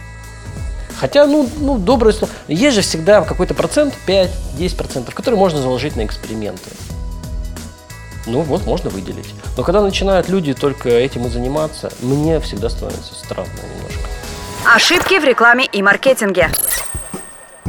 Хотя, 0.98 1.26
ну, 1.26 1.48
ну 1.58 1.78
доброе 1.78 2.12
слово. 2.12 2.32
Есть 2.48 2.74
же 2.74 2.82
всегда 2.82 3.22
какой-то 3.22 3.54
процент, 3.54 3.94
5-10%, 4.06 5.12
который 5.14 5.36
можно 5.36 5.60
заложить 5.60 5.96
на 5.96 6.04
эксперименты. 6.04 6.70
Ну 8.26 8.42
вот, 8.42 8.66
можно 8.66 8.90
выделить. 8.90 9.32
Но 9.56 9.62
когда 9.62 9.80
начинают 9.80 10.28
люди 10.28 10.54
только 10.54 10.88
этим 10.90 11.26
и 11.26 11.30
заниматься, 11.30 11.92
мне 12.00 12.40
всегда 12.40 12.68
становится 12.68 13.14
странно 13.14 13.48
немножко. 13.76 14.08
Ошибки 14.74 15.18
в 15.18 15.24
рекламе 15.24 15.66
и 15.66 15.82
маркетинге. 15.82 16.50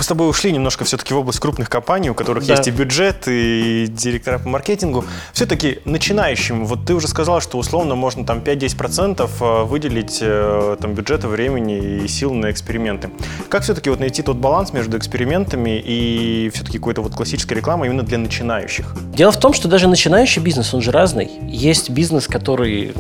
Тобой 0.10 0.28
ушли 0.28 0.52
немножко 0.52 0.86
все-таки 0.86 1.14
в 1.14 1.18
область 1.20 1.40
крупных 1.40 1.70
компаний, 1.70 2.10
у 2.10 2.16
которых 2.16 2.44
да. 2.44 2.56
есть 2.56 2.68
и 2.68 2.72
бюджет, 2.72 3.28
и 3.28 3.86
директора 3.88 4.40
по 4.40 4.50
маркетингу. 4.50 5.06
Все-таки 5.34 5.82
начинающим, 5.86 6.66
вот 6.66 6.84
ты 6.84 6.96
уже 6.96 7.08
сказал, 7.08 7.42
что 7.42 7.60
условно 7.60 7.94
можно 7.94 8.26
там 8.26 8.40
5-10% 8.40 9.30
э, 9.40 9.64
выделить 9.66 10.18
э, 10.20 10.78
там 10.82 10.96
бюджета, 10.96 11.28
времени 11.28 12.02
и 12.04 12.08
сил 12.08 12.34
на 12.34 12.50
эксперименты. 12.50 13.12
Как 13.50 13.62
все-таки 13.62 13.92
вот 13.92 14.00
найти 14.00 14.24
тот 14.24 14.38
баланс 14.38 14.74
между 14.74 14.98
экспериментами 14.98 15.80
и 15.80 16.50
все-таки 16.56 16.80
какой-то 16.80 17.04
вот 17.04 17.14
классической 17.14 17.54
рекламой 17.54 17.90
именно 17.90 18.02
для 18.02 18.18
начинающих? 18.18 18.96
Дело 19.14 19.32
в 19.32 19.40
том, 19.40 19.54
что 19.54 19.68
даже 19.68 19.88
начинающий 19.88 20.42
бизнес, 20.42 20.74
он 20.74 20.82
же 20.82 20.90
разный. 20.90 21.30
Есть 21.44 21.92
бизнес, 21.92 22.26
который, 22.26 22.94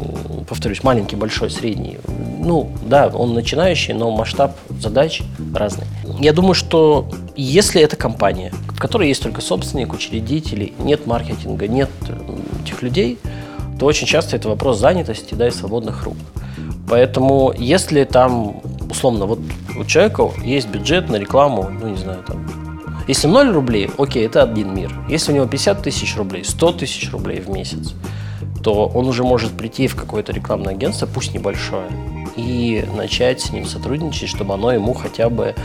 повторюсь, 0.47 0.83
маленький, 0.83 1.15
большой, 1.15 1.49
средний. 1.49 1.97
Ну, 2.41 2.71
да, 2.81 3.07
он 3.07 3.33
начинающий, 3.33 3.93
но 3.93 4.11
масштаб 4.11 4.55
задач 4.79 5.21
разный. 5.53 5.85
Я 6.19 6.31
думаю, 6.31 6.53
что 6.53 7.09
если 7.35 7.81
это 7.81 7.97
компания, 7.97 8.53
в 8.69 8.79
которой 8.79 9.09
есть 9.09 9.21
только 9.21 9.41
собственник, 9.41 9.93
учредители, 9.93 10.73
нет 10.79 11.05
маркетинга, 11.05 11.67
нет 11.67 11.89
этих 12.63 12.81
людей, 12.81 13.19
то 13.77 13.85
очень 13.85 14.07
часто 14.07 14.37
это 14.37 14.47
вопрос 14.47 14.79
занятости 14.79 15.33
да, 15.33 15.47
и 15.47 15.51
свободных 15.51 16.03
рук. 16.03 16.15
Поэтому 16.89 17.53
если 17.57 18.05
там, 18.05 18.61
условно, 18.89 19.25
вот 19.25 19.39
у 19.77 19.83
человека 19.83 20.29
есть 20.43 20.69
бюджет 20.69 21.09
на 21.09 21.17
рекламу, 21.17 21.69
ну 21.69 21.89
не 21.89 21.97
знаю, 21.97 22.23
там, 22.25 22.49
если 23.07 23.27
0 23.27 23.51
рублей, 23.51 23.89
окей, 23.97 24.25
это 24.25 24.43
один 24.43 24.73
мир. 24.73 24.93
Если 25.09 25.31
у 25.31 25.35
него 25.35 25.45
50 25.45 25.81
тысяч 25.81 26.15
рублей, 26.15 26.43
100 26.45 26.71
тысяч 26.73 27.11
рублей 27.11 27.41
в 27.41 27.49
месяц, 27.49 27.93
то 28.63 28.85
он 28.87 29.07
уже 29.07 29.23
может 29.23 29.51
прийти 29.51 29.87
в 29.87 29.95
какое-то 29.95 30.31
рекламное 30.31 30.73
агентство, 30.73 31.05
пусть 31.05 31.33
небольшое, 31.33 31.87
и 32.39 32.85
начать 32.95 33.41
с 33.41 33.51
ним 33.51 33.65
сотрудничать, 33.65 34.29
чтобы 34.29 34.53
оно 34.53 34.71
ему 34.71 34.93
хотя 34.93 35.29
бы 35.29 35.55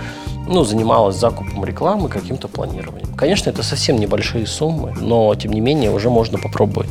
ну, 0.46 0.64
занималась 0.64 1.16
закупом 1.16 1.64
рекламы, 1.64 2.08
каким-то 2.08 2.48
планированием. 2.48 3.14
Конечно, 3.14 3.50
это 3.50 3.62
совсем 3.62 3.96
небольшие 3.96 4.46
суммы, 4.46 4.94
но, 5.00 5.34
тем 5.34 5.52
не 5.52 5.60
менее, 5.60 5.90
уже 5.90 6.10
можно 6.10 6.38
попробовать. 6.38 6.90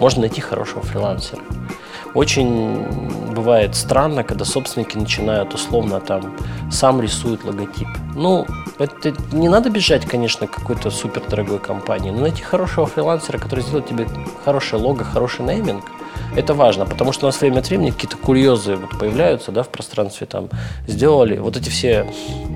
Можно 0.00 0.22
найти 0.22 0.40
хорошего 0.40 0.82
фрилансера. 0.82 1.42
Очень 2.14 2.86
бывает 3.34 3.76
странно, 3.76 4.24
когда 4.24 4.44
собственники 4.44 4.96
начинают 4.96 5.54
условно 5.54 6.00
там 6.00 6.34
сам 6.70 7.00
рисуют 7.00 7.44
логотип. 7.44 7.86
Ну, 8.16 8.46
это 8.78 9.14
не 9.32 9.48
надо 9.48 9.68
бежать, 9.70 10.06
конечно, 10.06 10.46
к 10.46 10.52
какой-то 10.52 10.90
супер 10.90 11.22
дорогой 11.28 11.58
компании, 11.58 12.10
но 12.10 12.22
найти 12.22 12.42
хорошего 12.42 12.86
фрилансера, 12.86 13.38
который 13.38 13.60
сделает 13.60 13.86
тебе 13.86 14.08
хорошее 14.44 14.82
лого, 14.82 15.04
хороший 15.04 15.44
нейминг– 15.44 15.84
это 16.36 16.54
важно, 16.54 16.86
потому 16.86 17.12
что 17.12 17.26
у 17.26 17.28
нас 17.28 17.40
время 17.40 17.58
от 17.58 17.68
времени 17.68 17.90
какие-то 17.90 18.16
курьезы 18.16 18.76
вот 18.76 18.98
появляются 18.98 19.52
да, 19.52 19.62
в 19.62 19.68
пространстве. 19.68 20.26
Там 20.26 20.48
сделали 20.86 21.38
вот 21.38 21.56
эти 21.56 21.68
все 21.68 22.06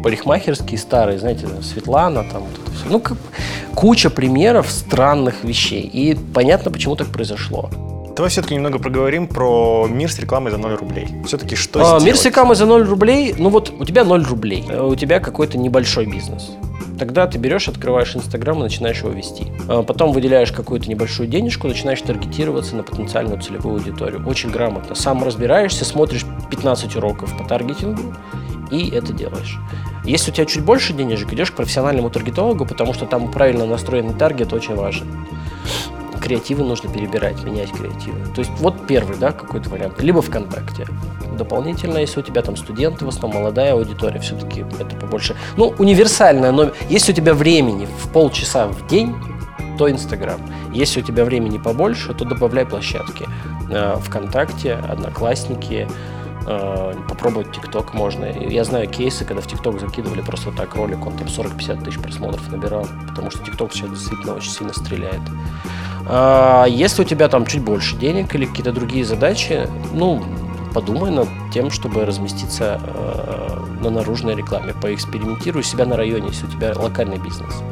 парикмахерские 0.02 0.78
старые, 0.78 1.18
знаете, 1.18 1.46
Светлана, 1.62 2.24
там 2.30 2.42
вот 2.42 2.58
это 2.62 2.70
все. 2.72 2.86
Ну, 2.88 3.00
как, 3.00 3.18
куча 3.74 4.10
примеров 4.10 4.70
странных 4.70 5.44
вещей. 5.44 5.82
И 5.82 6.14
понятно, 6.34 6.70
почему 6.70 6.96
так 6.96 7.08
произошло. 7.08 7.70
Давай 8.14 8.30
все-таки 8.30 8.54
немного 8.54 8.78
проговорим 8.78 9.26
про 9.26 9.86
мир 9.88 10.12
с 10.12 10.18
рекламой 10.18 10.50
за 10.50 10.58
0 10.58 10.74
рублей. 10.74 11.08
Все-таки 11.26 11.56
что 11.56 11.96
а, 11.96 12.00
Мир 12.00 12.16
с 12.16 12.24
рекламой 12.26 12.56
за 12.56 12.66
0 12.66 12.84
рублей, 12.84 13.34
ну 13.38 13.48
вот 13.48 13.72
у 13.78 13.84
тебя 13.86 14.04
0 14.04 14.24
рублей, 14.24 14.66
э, 14.68 14.82
у 14.82 14.94
тебя 14.94 15.18
какой-то 15.18 15.56
небольшой 15.56 16.04
бизнес. 16.04 16.50
Тогда 16.98 17.26
ты 17.26 17.38
берешь, 17.38 17.68
открываешь 17.68 18.14
Инстаграм 18.14 18.58
и 18.58 18.62
начинаешь 18.62 18.98
его 18.98 19.10
вести. 19.10 19.52
А 19.68 19.82
потом 19.82 20.12
выделяешь 20.12 20.52
какую-то 20.52 20.88
небольшую 20.88 21.28
денежку, 21.28 21.68
начинаешь 21.68 22.02
таргетироваться 22.02 22.76
на 22.76 22.82
потенциальную 22.82 23.40
целевую 23.40 23.76
аудиторию. 23.76 24.26
Очень 24.26 24.50
грамотно. 24.50 24.94
Сам 24.94 25.22
разбираешься, 25.24 25.84
смотришь 25.84 26.24
15 26.50 26.96
уроков 26.96 27.36
по 27.36 27.44
таргетингу 27.44 28.14
и 28.70 28.88
это 28.90 29.12
делаешь. 29.12 29.58
Если 30.04 30.30
у 30.30 30.34
тебя 30.34 30.46
чуть 30.46 30.64
больше 30.64 30.94
денежек, 30.94 31.32
идешь 31.32 31.50
к 31.50 31.54
профессиональному 31.54 32.10
таргетологу, 32.10 32.64
потому 32.64 32.94
что 32.94 33.06
там 33.06 33.30
правильно 33.30 33.66
настроенный 33.66 34.14
таргет 34.14 34.52
очень 34.52 34.74
важен 34.74 35.06
креативы 36.22 36.64
нужно 36.64 36.90
перебирать, 36.90 37.42
менять 37.42 37.70
креативы. 37.72 38.18
То 38.34 38.40
есть 38.40 38.50
вот 38.58 38.86
первый, 38.86 39.16
да, 39.18 39.32
какой-то 39.32 39.68
вариант. 39.68 40.00
Либо 40.00 40.22
ВКонтакте. 40.22 40.86
Дополнительно, 41.36 41.98
если 41.98 42.20
у 42.20 42.22
тебя 42.22 42.42
там 42.42 42.56
студенты, 42.56 43.04
в 43.04 43.08
основном 43.08 43.42
молодая 43.42 43.72
аудитория, 43.72 44.20
все-таки 44.20 44.64
это 44.78 44.96
побольше. 44.96 45.36
Ну, 45.56 45.74
универсальная, 45.78 46.52
но 46.52 46.70
если 46.88 47.12
у 47.12 47.14
тебя 47.14 47.34
времени 47.34 47.86
в 47.86 48.08
полчаса 48.10 48.68
в 48.68 48.86
день, 48.86 49.14
то 49.78 49.90
Инстаграм. 49.90 50.40
Если 50.72 51.00
у 51.00 51.02
тебя 51.02 51.24
времени 51.24 51.58
побольше, 51.58 52.14
то 52.14 52.24
добавляй 52.24 52.66
площадки. 52.66 53.26
Э, 53.70 53.96
ВКонтакте, 54.04 54.74
Одноклассники, 54.74 55.88
э, 56.46 56.94
попробовать 57.08 57.52
ТикТок 57.52 57.94
можно. 57.94 58.26
Я 58.26 58.64
знаю 58.64 58.88
кейсы, 58.88 59.24
когда 59.24 59.42
в 59.42 59.46
ТикТок 59.46 59.80
закидывали 59.80 60.20
просто 60.20 60.52
так 60.52 60.74
ролик, 60.74 61.06
он 61.06 61.16
там 61.16 61.26
40-50 61.26 61.84
тысяч 61.84 61.98
просмотров 61.98 62.50
набирал, 62.50 62.86
потому 63.08 63.30
что 63.30 63.44
ТикТок 63.44 63.72
сейчас 63.72 63.90
действительно 63.90 64.34
очень 64.34 64.50
сильно 64.50 64.72
стреляет. 64.72 65.22
А 66.06 66.66
если 66.66 67.02
у 67.02 67.04
тебя 67.04 67.28
там 67.28 67.46
чуть 67.46 67.62
больше 67.62 67.96
денег 67.96 68.34
или 68.34 68.44
какие-то 68.44 68.72
другие 68.72 69.04
задачи, 69.04 69.68
ну, 69.92 70.22
подумай 70.72 71.10
над 71.10 71.28
тем, 71.52 71.70
чтобы 71.70 72.04
разместиться 72.04 72.80
э, 72.82 73.82
на 73.82 73.90
наружной 73.90 74.34
рекламе. 74.34 74.74
Поэкспериментируй 74.80 75.62
себя 75.62 75.84
на 75.84 75.96
районе, 75.96 76.28
если 76.28 76.46
у 76.46 76.50
тебя 76.50 76.72
локальный 76.74 77.18
бизнес. 77.18 77.62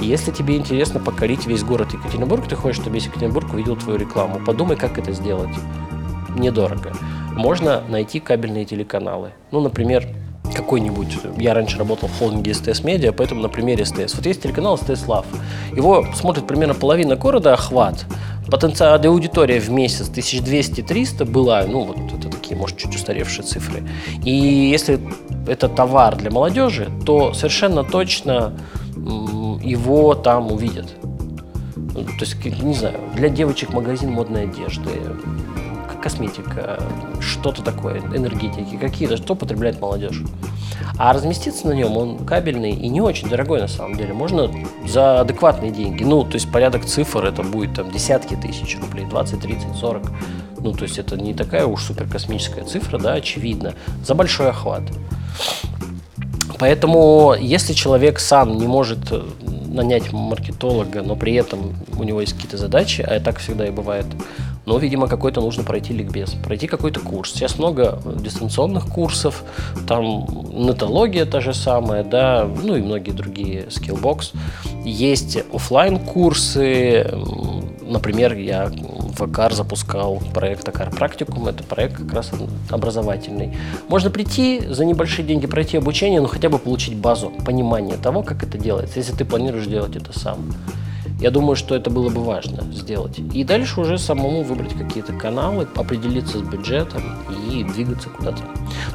Если 0.00 0.30
тебе 0.30 0.56
интересно 0.56 1.00
покорить 1.00 1.46
весь 1.46 1.62
город 1.62 1.92
Екатеринбург, 1.92 2.46
ты 2.48 2.56
хочешь, 2.56 2.80
чтобы 2.80 2.96
весь 2.96 3.06
Екатеринбург 3.06 3.52
увидел 3.52 3.76
твою 3.76 3.98
рекламу, 3.98 4.40
подумай, 4.44 4.76
как 4.76 4.98
это 4.98 5.12
сделать. 5.12 5.54
Недорого. 6.36 6.92
Можно 7.34 7.82
найти 7.88 8.20
кабельные 8.20 8.64
телеканалы. 8.64 9.32
Ну, 9.50 9.60
например, 9.60 10.06
какой-нибудь, 10.60 11.18
я 11.38 11.54
раньше 11.54 11.78
работал 11.78 12.08
в 12.08 12.18
холдинге 12.18 12.54
СТС 12.54 12.84
Медиа, 12.84 13.12
поэтому 13.12 13.42
на 13.42 13.48
примере 13.48 13.84
СТС. 13.84 14.14
Вот 14.14 14.26
есть 14.26 14.42
телеканал 14.42 14.78
СТС 14.78 15.06
Лав. 15.06 15.26
Его 15.74 16.06
смотрит 16.14 16.46
примерно 16.46 16.74
половина 16.74 17.16
города, 17.16 17.54
охват. 17.54 18.04
Потенциальная 18.50 19.10
аудитория 19.10 19.60
в 19.60 19.70
месяц 19.70 20.08
1200-300 20.10 21.24
была, 21.24 21.64
ну 21.64 21.84
вот 21.84 21.96
это 22.18 22.28
такие, 22.28 22.56
может, 22.56 22.76
чуть 22.76 22.94
устаревшие 22.94 23.44
цифры. 23.44 23.82
И 24.24 24.30
если 24.32 25.00
это 25.46 25.68
товар 25.68 26.16
для 26.16 26.30
молодежи, 26.30 26.88
то 27.06 27.32
совершенно 27.32 27.84
точно 27.84 28.52
его 28.96 30.14
там 30.14 30.52
увидят. 30.52 30.88
То 31.94 32.24
есть, 32.24 32.62
не 32.62 32.74
знаю, 32.74 32.96
для 33.14 33.28
девочек 33.28 33.72
магазин 33.72 34.12
модной 34.12 34.44
одежды, 34.44 34.90
косметика, 36.00 36.82
что-то 37.20 37.62
такое, 37.62 37.98
энергетики, 37.98 38.76
какие-то, 38.76 39.16
что 39.16 39.34
потребляет 39.34 39.80
молодежь. 39.80 40.22
А 40.98 41.12
разместиться 41.12 41.66
на 41.68 41.72
нем 41.72 41.96
он 41.96 42.24
кабельный 42.24 42.72
и 42.72 42.88
не 42.88 43.00
очень 43.00 43.28
дорогой 43.28 43.60
на 43.60 43.68
самом 43.68 43.96
деле. 43.96 44.12
Можно 44.12 44.50
за 44.86 45.20
адекватные 45.20 45.70
деньги. 45.70 46.04
Ну, 46.04 46.24
то 46.24 46.34
есть 46.34 46.50
порядок 46.50 46.84
цифр 46.84 47.24
это 47.24 47.42
будет 47.42 47.74
там 47.74 47.90
десятки 47.90 48.34
тысяч 48.34 48.78
рублей, 48.80 49.06
20, 49.06 49.40
30, 49.40 49.76
40. 49.76 50.10
Ну, 50.60 50.72
то 50.72 50.82
есть 50.82 50.98
это 50.98 51.16
не 51.16 51.32
такая 51.32 51.66
уж 51.66 51.84
супер 51.84 52.06
космическая 52.06 52.64
цифра, 52.64 52.98
да, 52.98 53.14
очевидно. 53.14 53.74
За 54.04 54.14
большой 54.14 54.50
охват. 54.50 54.82
Поэтому, 56.58 57.34
если 57.40 57.72
человек 57.72 58.20
сам 58.20 58.58
не 58.58 58.66
может 58.66 59.10
э, 59.10 59.22
нанять 59.68 60.12
маркетолога, 60.12 61.00
но 61.02 61.16
при 61.16 61.32
этом 61.34 61.74
у 61.96 62.04
него 62.04 62.20
есть 62.20 62.34
какие-то 62.34 62.58
задачи, 62.58 63.00
а 63.00 63.18
так 63.20 63.38
всегда 63.38 63.66
и 63.66 63.70
бывает, 63.70 64.04
но, 64.70 64.78
видимо, 64.78 65.08
какой-то 65.08 65.40
нужно 65.40 65.64
пройти 65.64 65.92
ликбез, 65.92 66.30
пройти 66.44 66.68
какой-то 66.68 67.00
курс. 67.00 67.32
Сейчас 67.32 67.58
много 67.58 67.98
дистанционных 68.22 68.86
курсов, 68.86 69.42
там 69.88 70.28
нетология 70.52 71.26
та 71.26 71.40
же 71.40 71.54
самая, 71.54 72.04
да, 72.04 72.48
ну 72.62 72.76
и 72.76 72.80
многие 72.80 73.10
другие, 73.10 73.64
Skillbox. 73.64 74.32
Есть 74.84 75.38
офлайн 75.52 75.98
курсы 75.98 77.04
например, 77.82 78.34
я 78.34 78.70
в 79.18 79.26
КАР 79.26 79.54
запускал 79.54 80.22
проект 80.32 80.68
АКАР 80.68 80.90
Практикум, 80.90 81.48
это 81.48 81.64
проект 81.64 81.96
как 81.96 82.12
раз 82.12 82.30
образовательный. 82.70 83.56
Можно 83.88 84.10
прийти 84.10 84.62
за 84.68 84.84
небольшие 84.84 85.26
деньги, 85.26 85.46
пройти 85.46 85.78
обучение, 85.78 86.20
но 86.20 86.28
хотя 86.28 86.48
бы 86.48 86.60
получить 86.60 86.96
базу, 86.96 87.32
понимание 87.44 87.96
того, 87.96 88.22
как 88.22 88.44
это 88.44 88.56
делается, 88.56 89.00
если 89.00 89.16
ты 89.16 89.24
планируешь 89.24 89.66
делать 89.66 89.96
это 89.96 90.16
сам. 90.16 90.54
Я 91.20 91.30
думаю, 91.30 91.54
что 91.54 91.74
это 91.74 91.90
было 91.90 92.08
бы 92.08 92.24
важно 92.24 92.62
сделать. 92.72 93.18
И 93.34 93.44
дальше 93.44 93.80
уже 93.80 93.98
самому 93.98 94.42
выбрать 94.42 94.72
какие-то 94.72 95.12
каналы, 95.12 95.68
определиться 95.76 96.38
с 96.38 96.42
бюджетом 96.42 97.02
и 97.52 97.62
двигаться 97.62 98.08
куда-то. 98.08 98.42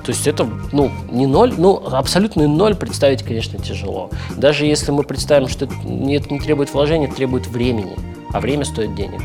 То 0.04 0.12
есть 0.12 0.26
это, 0.26 0.50
ну, 0.72 0.92
не 1.12 1.28
ноль, 1.28 1.54
ну, 1.56 1.84
абсолютный 1.92 2.48
ноль 2.48 2.76
представить, 2.76 3.22
конечно, 3.22 3.60
тяжело. 3.60 4.10
Даже 4.36 4.66
если 4.66 4.90
мы 4.92 5.04
представим, 5.04 5.48
что 5.48 5.66
это 5.66 5.76
не, 5.84 6.20
требует 6.20 6.74
вложения, 6.74 7.06
это 7.06 7.16
требует 7.16 7.46
времени, 7.46 7.96
а 8.34 8.40
время 8.40 8.66
стоит 8.66 8.96
денег. 8.96 9.22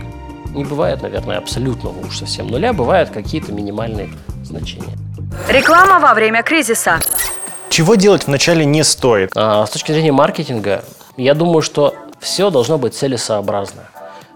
Не 0.55 0.65
бывает, 0.65 1.01
наверное, 1.01 1.39
абсолютного 1.39 2.07
уж 2.07 2.19
совсем 2.19 2.49
нуля, 2.49 2.75
бывают 2.75 3.09
какие-то 3.09 3.51
минимальные 3.53 4.11
значения. 4.45 4.97
Реклама 5.49 6.01
во 6.01 6.13
время 6.13 6.43
кризиса. 6.43 6.99
Чего 7.71 7.95
делать 7.95 8.27
вначале 8.27 8.67
не 8.67 8.85
стоит? 8.85 9.31
А, 9.37 9.65
с 9.65 9.71
точки 9.71 9.93
зрения 9.93 10.13
маркетинга, 10.13 10.85
я 11.17 11.35
думаю, 11.35 11.63
что 11.63 11.95
все 12.21 12.51
должно 12.51 12.79
быть 12.79 12.95
целесообразно. 12.95 13.83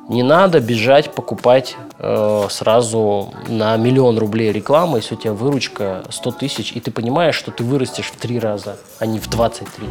Не 0.09 0.23
надо 0.23 0.61
бежать 0.61 1.15
покупать 1.15 1.77
э, 1.99 2.47
сразу 2.51 3.33
на 3.49 3.75
миллион 3.79 4.19
рублей 4.19 4.53
рекламы, 4.53 4.99
если 4.99 5.15
у 5.15 5.19
тебя 5.19 5.33
выручка 5.33 6.03
100 6.11 6.31
тысяч, 6.33 6.73
и 6.73 6.81
ты 6.81 6.91
понимаешь, 6.91 7.35
что 7.35 7.51
ты 7.51 7.65
вырастешь 7.65 8.09
в 8.09 8.17
три 8.17 8.39
раза, 8.39 8.77
а 8.99 9.07
не 9.07 9.19
в 9.19 9.31
23. 9.31 9.89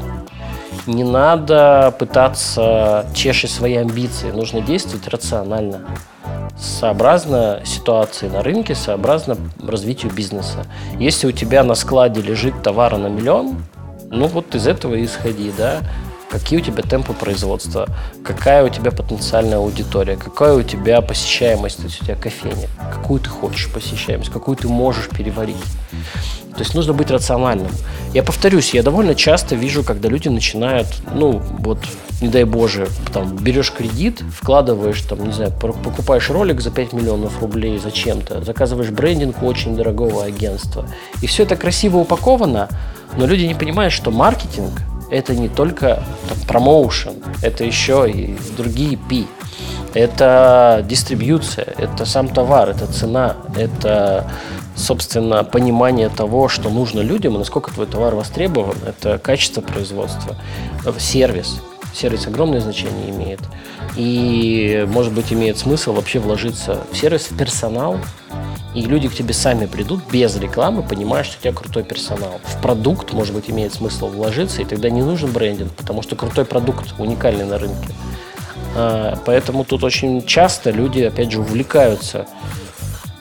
Не 0.86 1.04
надо 1.04 1.96
пытаться 1.98 3.08
чешить 3.16 3.50
свои 3.50 3.76
амбиции, 3.76 4.30
нужно 4.30 4.62
действовать 4.62 5.08
рационально, 5.08 5.82
сообразно 6.60 7.62
ситуации 7.66 8.28
на 8.28 8.44
рынке, 8.44 8.76
сообразно 8.76 9.36
развитию 9.68 10.12
бизнеса. 10.12 10.68
Если 11.00 11.26
у 11.26 11.32
тебя 11.32 11.64
на 11.64 11.74
складе 11.74 12.22
лежит 12.22 12.62
товара 12.62 12.98
на 12.98 13.08
миллион, 13.08 13.64
ну 14.12 14.28
вот 14.28 14.54
из 14.54 14.68
этого 14.68 15.04
исходи, 15.04 15.52
да 15.58 15.80
какие 16.34 16.58
у 16.58 16.64
тебя 16.64 16.82
темпы 16.82 17.14
производства, 17.14 17.88
какая 18.26 18.66
у 18.66 18.70
тебя 18.70 18.90
потенциальная 18.90 19.60
аудитория, 19.60 20.16
какая 20.16 20.56
у 20.56 20.64
тебя 20.64 21.00
посещаемость, 21.02 21.78
то 21.78 21.84
есть 21.84 22.02
у 22.02 22.06
тебя 22.06 22.16
кофейня, 22.16 22.68
какую 22.92 23.20
ты 23.20 23.30
хочешь 23.30 23.72
посещаемость, 23.72 24.32
какую 24.32 24.58
ты 24.58 24.68
можешь 24.68 25.10
переварить. 25.10 25.64
То 26.56 26.60
есть 26.60 26.74
нужно 26.74 26.94
быть 26.94 27.12
рациональным. 27.12 27.72
Я 28.16 28.24
повторюсь, 28.24 28.74
я 28.74 28.82
довольно 28.82 29.14
часто 29.14 29.56
вижу, 29.56 29.84
когда 29.84 30.10
люди 30.10 30.28
начинают, 30.28 30.88
ну, 31.14 31.40
вот, 31.60 31.80
не 32.20 32.30
дай 32.30 32.46
боже, 32.46 32.88
там, 33.14 33.36
берешь 33.36 33.72
кредит, 33.72 34.24
вкладываешь, 34.36 35.02
там, 35.02 35.28
не 35.28 35.34
знаю, 35.34 35.52
покупаешь 35.52 36.32
ролик 36.32 36.62
за 36.62 36.72
5 36.72 36.94
миллионов 36.94 37.42
рублей 37.42 37.78
зачем-то, 37.78 38.44
заказываешь 38.44 38.90
брендинг 38.90 39.44
у 39.44 39.46
очень 39.46 39.76
дорогого 39.76 40.24
агентства. 40.24 40.88
И 41.22 41.28
все 41.28 41.44
это 41.44 41.56
красиво 41.56 41.98
упаковано, 41.98 42.70
но 43.18 43.28
люди 43.28 43.46
не 43.46 43.54
понимают, 43.54 43.94
что 43.94 44.10
маркетинг– 44.10 44.72
это 45.14 45.36
не 45.36 45.48
только 45.48 46.04
промоушен, 46.48 47.14
это 47.42 47.64
еще 47.64 48.10
и 48.10 48.36
другие 48.58 48.98
P. 48.98 49.26
Это 49.94 50.84
дистрибьюция, 50.90 51.68
это 51.78 52.06
сам 52.06 52.28
товар, 52.28 52.70
это 52.70 52.92
цена, 52.92 53.36
это, 53.56 54.28
собственно, 54.76 55.44
понимание 55.44 56.10
того, 56.10 56.48
что 56.48 56.72
нужно 56.72 57.02
людям 57.02 57.36
и 57.36 57.38
насколько 57.38 57.72
твой 57.72 57.86
товар 57.86 58.16
востребован, 58.16 58.76
это 58.88 59.20
качество 59.20 59.62
производства, 59.62 60.36
сервис. 60.98 61.62
Сервис 61.94 62.26
огромное 62.26 62.60
значение 62.60 63.12
имеет. 63.12 63.40
И, 63.96 64.84
может 64.90 65.14
быть, 65.14 65.32
имеет 65.32 65.60
смысл 65.60 65.94
вообще 65.94 66.18
вложиться 66.18 66.80
в 66.92 66.98
сервис, 66.98 67.28
в 67.30 67.38
персонал, 67.38 68.00
и 68.74 68.82
люди 68.82 69.08
к 69.08 69.16
тебе 69.16 69.34
сами 69.34 69.66
придут 69.66 70.02
без 70.12 70.36
рекламы, 70.38 70.84
понимая, 70.84 71.24
что 71.24 71.38
у 71.38 71.42
тебя 71.42 71.54
крутой 71.54 71.84
персонал. 71.84 72.40
В 72.44 72.62
продукт, 72.62 73.14
может 73.14 73.34
быть, 73.34 73.50
имеет 73.50 73.74
смысл 73.74 74.08
вложиться, 74.08 74.62
и 74.62 74.66
тогда 74.66 74.90
не 74.90 75.02
нужен 75.02 75.32
брендинг, 75.32 75.72
потому 75.74 76.02
что 76.02 76.16
крутой 76.16 76.46
продукт 76.46 76.94
уникальный 76.98 77.46
на 77.46 77.58
рынке. 77.58 77.90
А, 78.76 79.18
поэтому 79.26 79.64
тут 79.64 79.84
очень 79.84 80.26
часто 80.26 80.72
люди, 80.72 81.02
опять 81.02 81.32
же, 81.32 81.40
увлекаются 81.40 82.26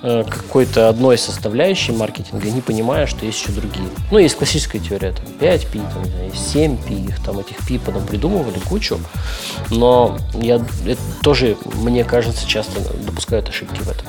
э, 0.03 0.25
какой-то 0.25 0.89
одной 0.89 1.19
составляющей 1.19 1.93
маркетинга, 1.93 2.51
не 2.51 2.63
понимая, 2.63 3.07
что 3.07 3.27
есть 3.27 3.43
еще 3.43 3.53
другие. 3.53 3.87
Ну, 4.11 4.19
есть 4.19 4.37
классическая 4.37 4.79
теория, 4.79 5.13
там, 5.13 5.27
5 5.39 5.67
пи, 5.67 5.81
там, 5.81 6.03
есть 6.25 6.51
7 6.53 6.79
пи, 6.79 6.95
их 6.95 7.23
там, 7.23 7.39
этих 7.39 7.59
пи 7.67 7.79
потом 7.79 8.07
придумывали 8.07 8.59
кучу, 8.61 8.99
но 9.71 10.17
я, 10.33 10.57
это 10.87 11.01
тоже, 11.23 11.59
мне 11.75 12.05
кажется, 12.05 12.49
часто 12.49 12.81
допускают 13.05 13.51
ошибки 13.51 13.83
в 13.83 13.91
этом. 13.91 14.07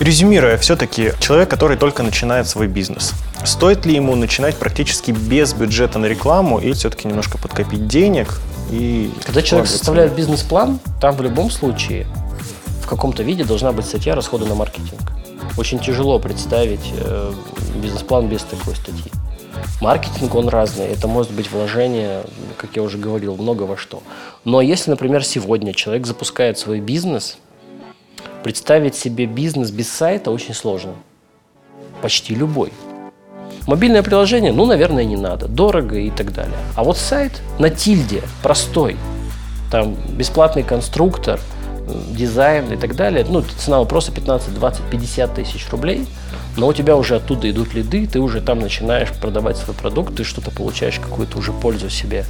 Резюмируя, 0.00 0.56
все-таки 0.58 1.12
человек, 1.18 1.50
который 1.50 1.76
только 1.76 2.02
начинает 2.02 2.46
свой 2.46 2.68
бизнес, 2.68 3.14
стоит 3.44 3.84
ли 3.84 3.96
ему 3.96 4.14
начинать 4.14 4.56
практически 4.56 5.10
без 5.10 5.54
бюджета 5.54 5.98
на 5.98 6.06
рекламу 6.06 6.58
или 6.58 6.72
все-таки 6.72 7.08
немножко 7.08 7.36
подкопить 7.38 7.88
денег 7.88 8.40
и... 8.70 9.10
Когда 9.24 9.42
человек 9.42 9.68
составляет 9.68 10.14
бизнес-план, 10.14 10.78
там 11.00 11.16
в 11.16 11.22
любом 11.22 11.50
случае 11.50 12.06
в 12.82 12.86
каком-то 12.86 13.22
виде 13.22 13.44
должна 13.44 13.72
быть 13.72 13.86
статья 13.86 14.14
расходы 14.14 14.46
на 14.46 14.54
маркетинг. 14.54 15.00
Очень 15.56 15.80
тяжело 15.80 16.18
представить 16.20 16.92
э, 16.96 17.32
бизнес-план 17.82 18.28
без 18.28 18.42
такой 18.42 18.76
статьи. 18.76 19.10
Маркетинг, 19.80 20.34
он 20.34 20.48
разный. 20.48 20.86
Это 20.86 21.08
может 21.08 21.32
быть 21.32 21.50
вложение, 21.50 22.22
как 22.56 22.76
я 22.76 22.82
уже 22.82 22.98
говорил, 22.98 23.36
много 23.36 23.64
во 23.64 23.76
что. 23.76 24.02
Но 24.44 24.60
если, 24.60 24.90
например, 24.90 25.24
сегодня 25.24 25.74
человек 25.74 26.06
запускает 26.06 26.58
свой 26.58 26.80
бизнес, 26.80 27.38
представить 28.42 28.94
себе 28.94 29.26
бизнес 29.26 29.70
без 29.70 29.90
сайта 29.90 30.30
очень 30.30 30.54
сложно. 30.54 30.92
Почти 32.02 32.34
любой. 32.34 32.72
Мобильное 33.66 34.02
приложение, 34.02 34.52
ну, 34.52 34.64
наверное, 34.64 35.04
не 35.04 35.16
надо. 35.16 35.46
Дорого 35.46 35.96
и 35.96 36.10
так 36.10 36.32
далее. 36.32 36.56
А 36.74 36.84
вот 36.84 36.96
сайт 36.96 37.42
на 37.58 37.68
тильде, 37.68 38.22
простой. 38.42 38.96
Там 39.70 39.94
бесплатный 40.08 40.62
конструктор, 40.62 41.38
э, 41.86 41.92
дизайн 42.16 42.72
и 42.72 42.76
так 42.76 42.96
далее. 42.96 43.26
Ну, 43.28 43.42
цена 43.42 43.80
вопроса 43.80 44.12
15, 44.12 44.54
20, 44.54 44.82
50 44.90 45.34
тысяч 45.34 45.68
рублей. 45.70 46.06
Но 46.56 46.68
у 46.68 46.72
тебя 46.72 46.96
уже 46.96 47.16
оттуда 47.16 47.50
идут 47.50 47.74
лиды, 47.74 48.06
ты 48.06 48.20
уже 48.20 48.40
там 48.40 48.58
начинаешь 48.58 49.12
продавать 49.12 49.58
свой 49.58 49.76
продукт, 49.76 50.16
ты 50.16 50.24
что-то 50.24 50.50
получаешь, 50.50 50.98
какую-то 50.98 51.38
уже 51.38 51.52
пользу 51.52 51.90
себе. 51.90 52.24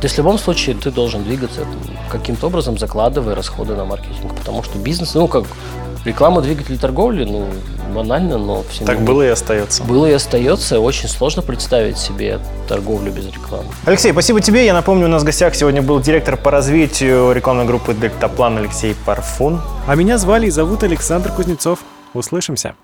То 0.00 0.04
есть 0.04 0.14
в 0.14 0.18
любом 0.18 0.38
случае 0.38 0.76
ты 0.76 0.90
должен 0.90 1.24
двигаться 1.24 1.66
каким-то 2.10 2.46
образом, 2.46 2.78
закладывая 2.78 3.34
расходы 3.34 3.74
на 3.74 3.84
маркетинг. 3.84 4.34
Потому 4.34 4.62
что 4.62 4.78
бизнес, 4.78 5.14
ну 5.14 5.26
как 5.26 5.44
реклама 6.04 6.40
двигатель 6.40 6.78
торговли, 6.78 7.24
ну 7.24 7.46
банально, 7.94 8.38
но 8.38 8.62
всем 8.70 8.86
Так 8.86 9.00
было 9.00 9.22
и 9.22 9.28
остается. 9.28 9.82
было 9.82 10.06
и 10.06 10.12
остается. 10.12 10.78
Очень 10.78 11.08
сложно 11.08 11.42
представить 11.42 11.98
себе 11.98 12.38
торговлю 12.68 13.10
без 13.10 13.26
рекламы. 13.26 13.66
Алексей, 13.86 14.12
спасибо 14.12 14.40
тебе. 14.40 14.64
Я 14.66 14.74
напомню, 14.74 15.06
у 15.06 15.08
нас 15.08 15.22
в 15.22 15.24
гостях 15.26 15.54
сегодня 15.54 15.82
был 15.82 16.00
директор 16.00 16.36
по 16.36 16.50
развитию 16.50 17.32
рекламной 17.32 17.64
группы 17.64 17.94
«Дельтаплан» 17.94 18.58
Алексей 18.58 18.94
Парфун. 19.04 19.60
А 19.86 19.94
меня 19.96 20.18
звали 20.18 20.46
и 20.46 20.50
зовут 20.50 20.82
Александр 20.84 21.32
Кузнецов. 21.32 21.80
Услышимся. 22.14 22.74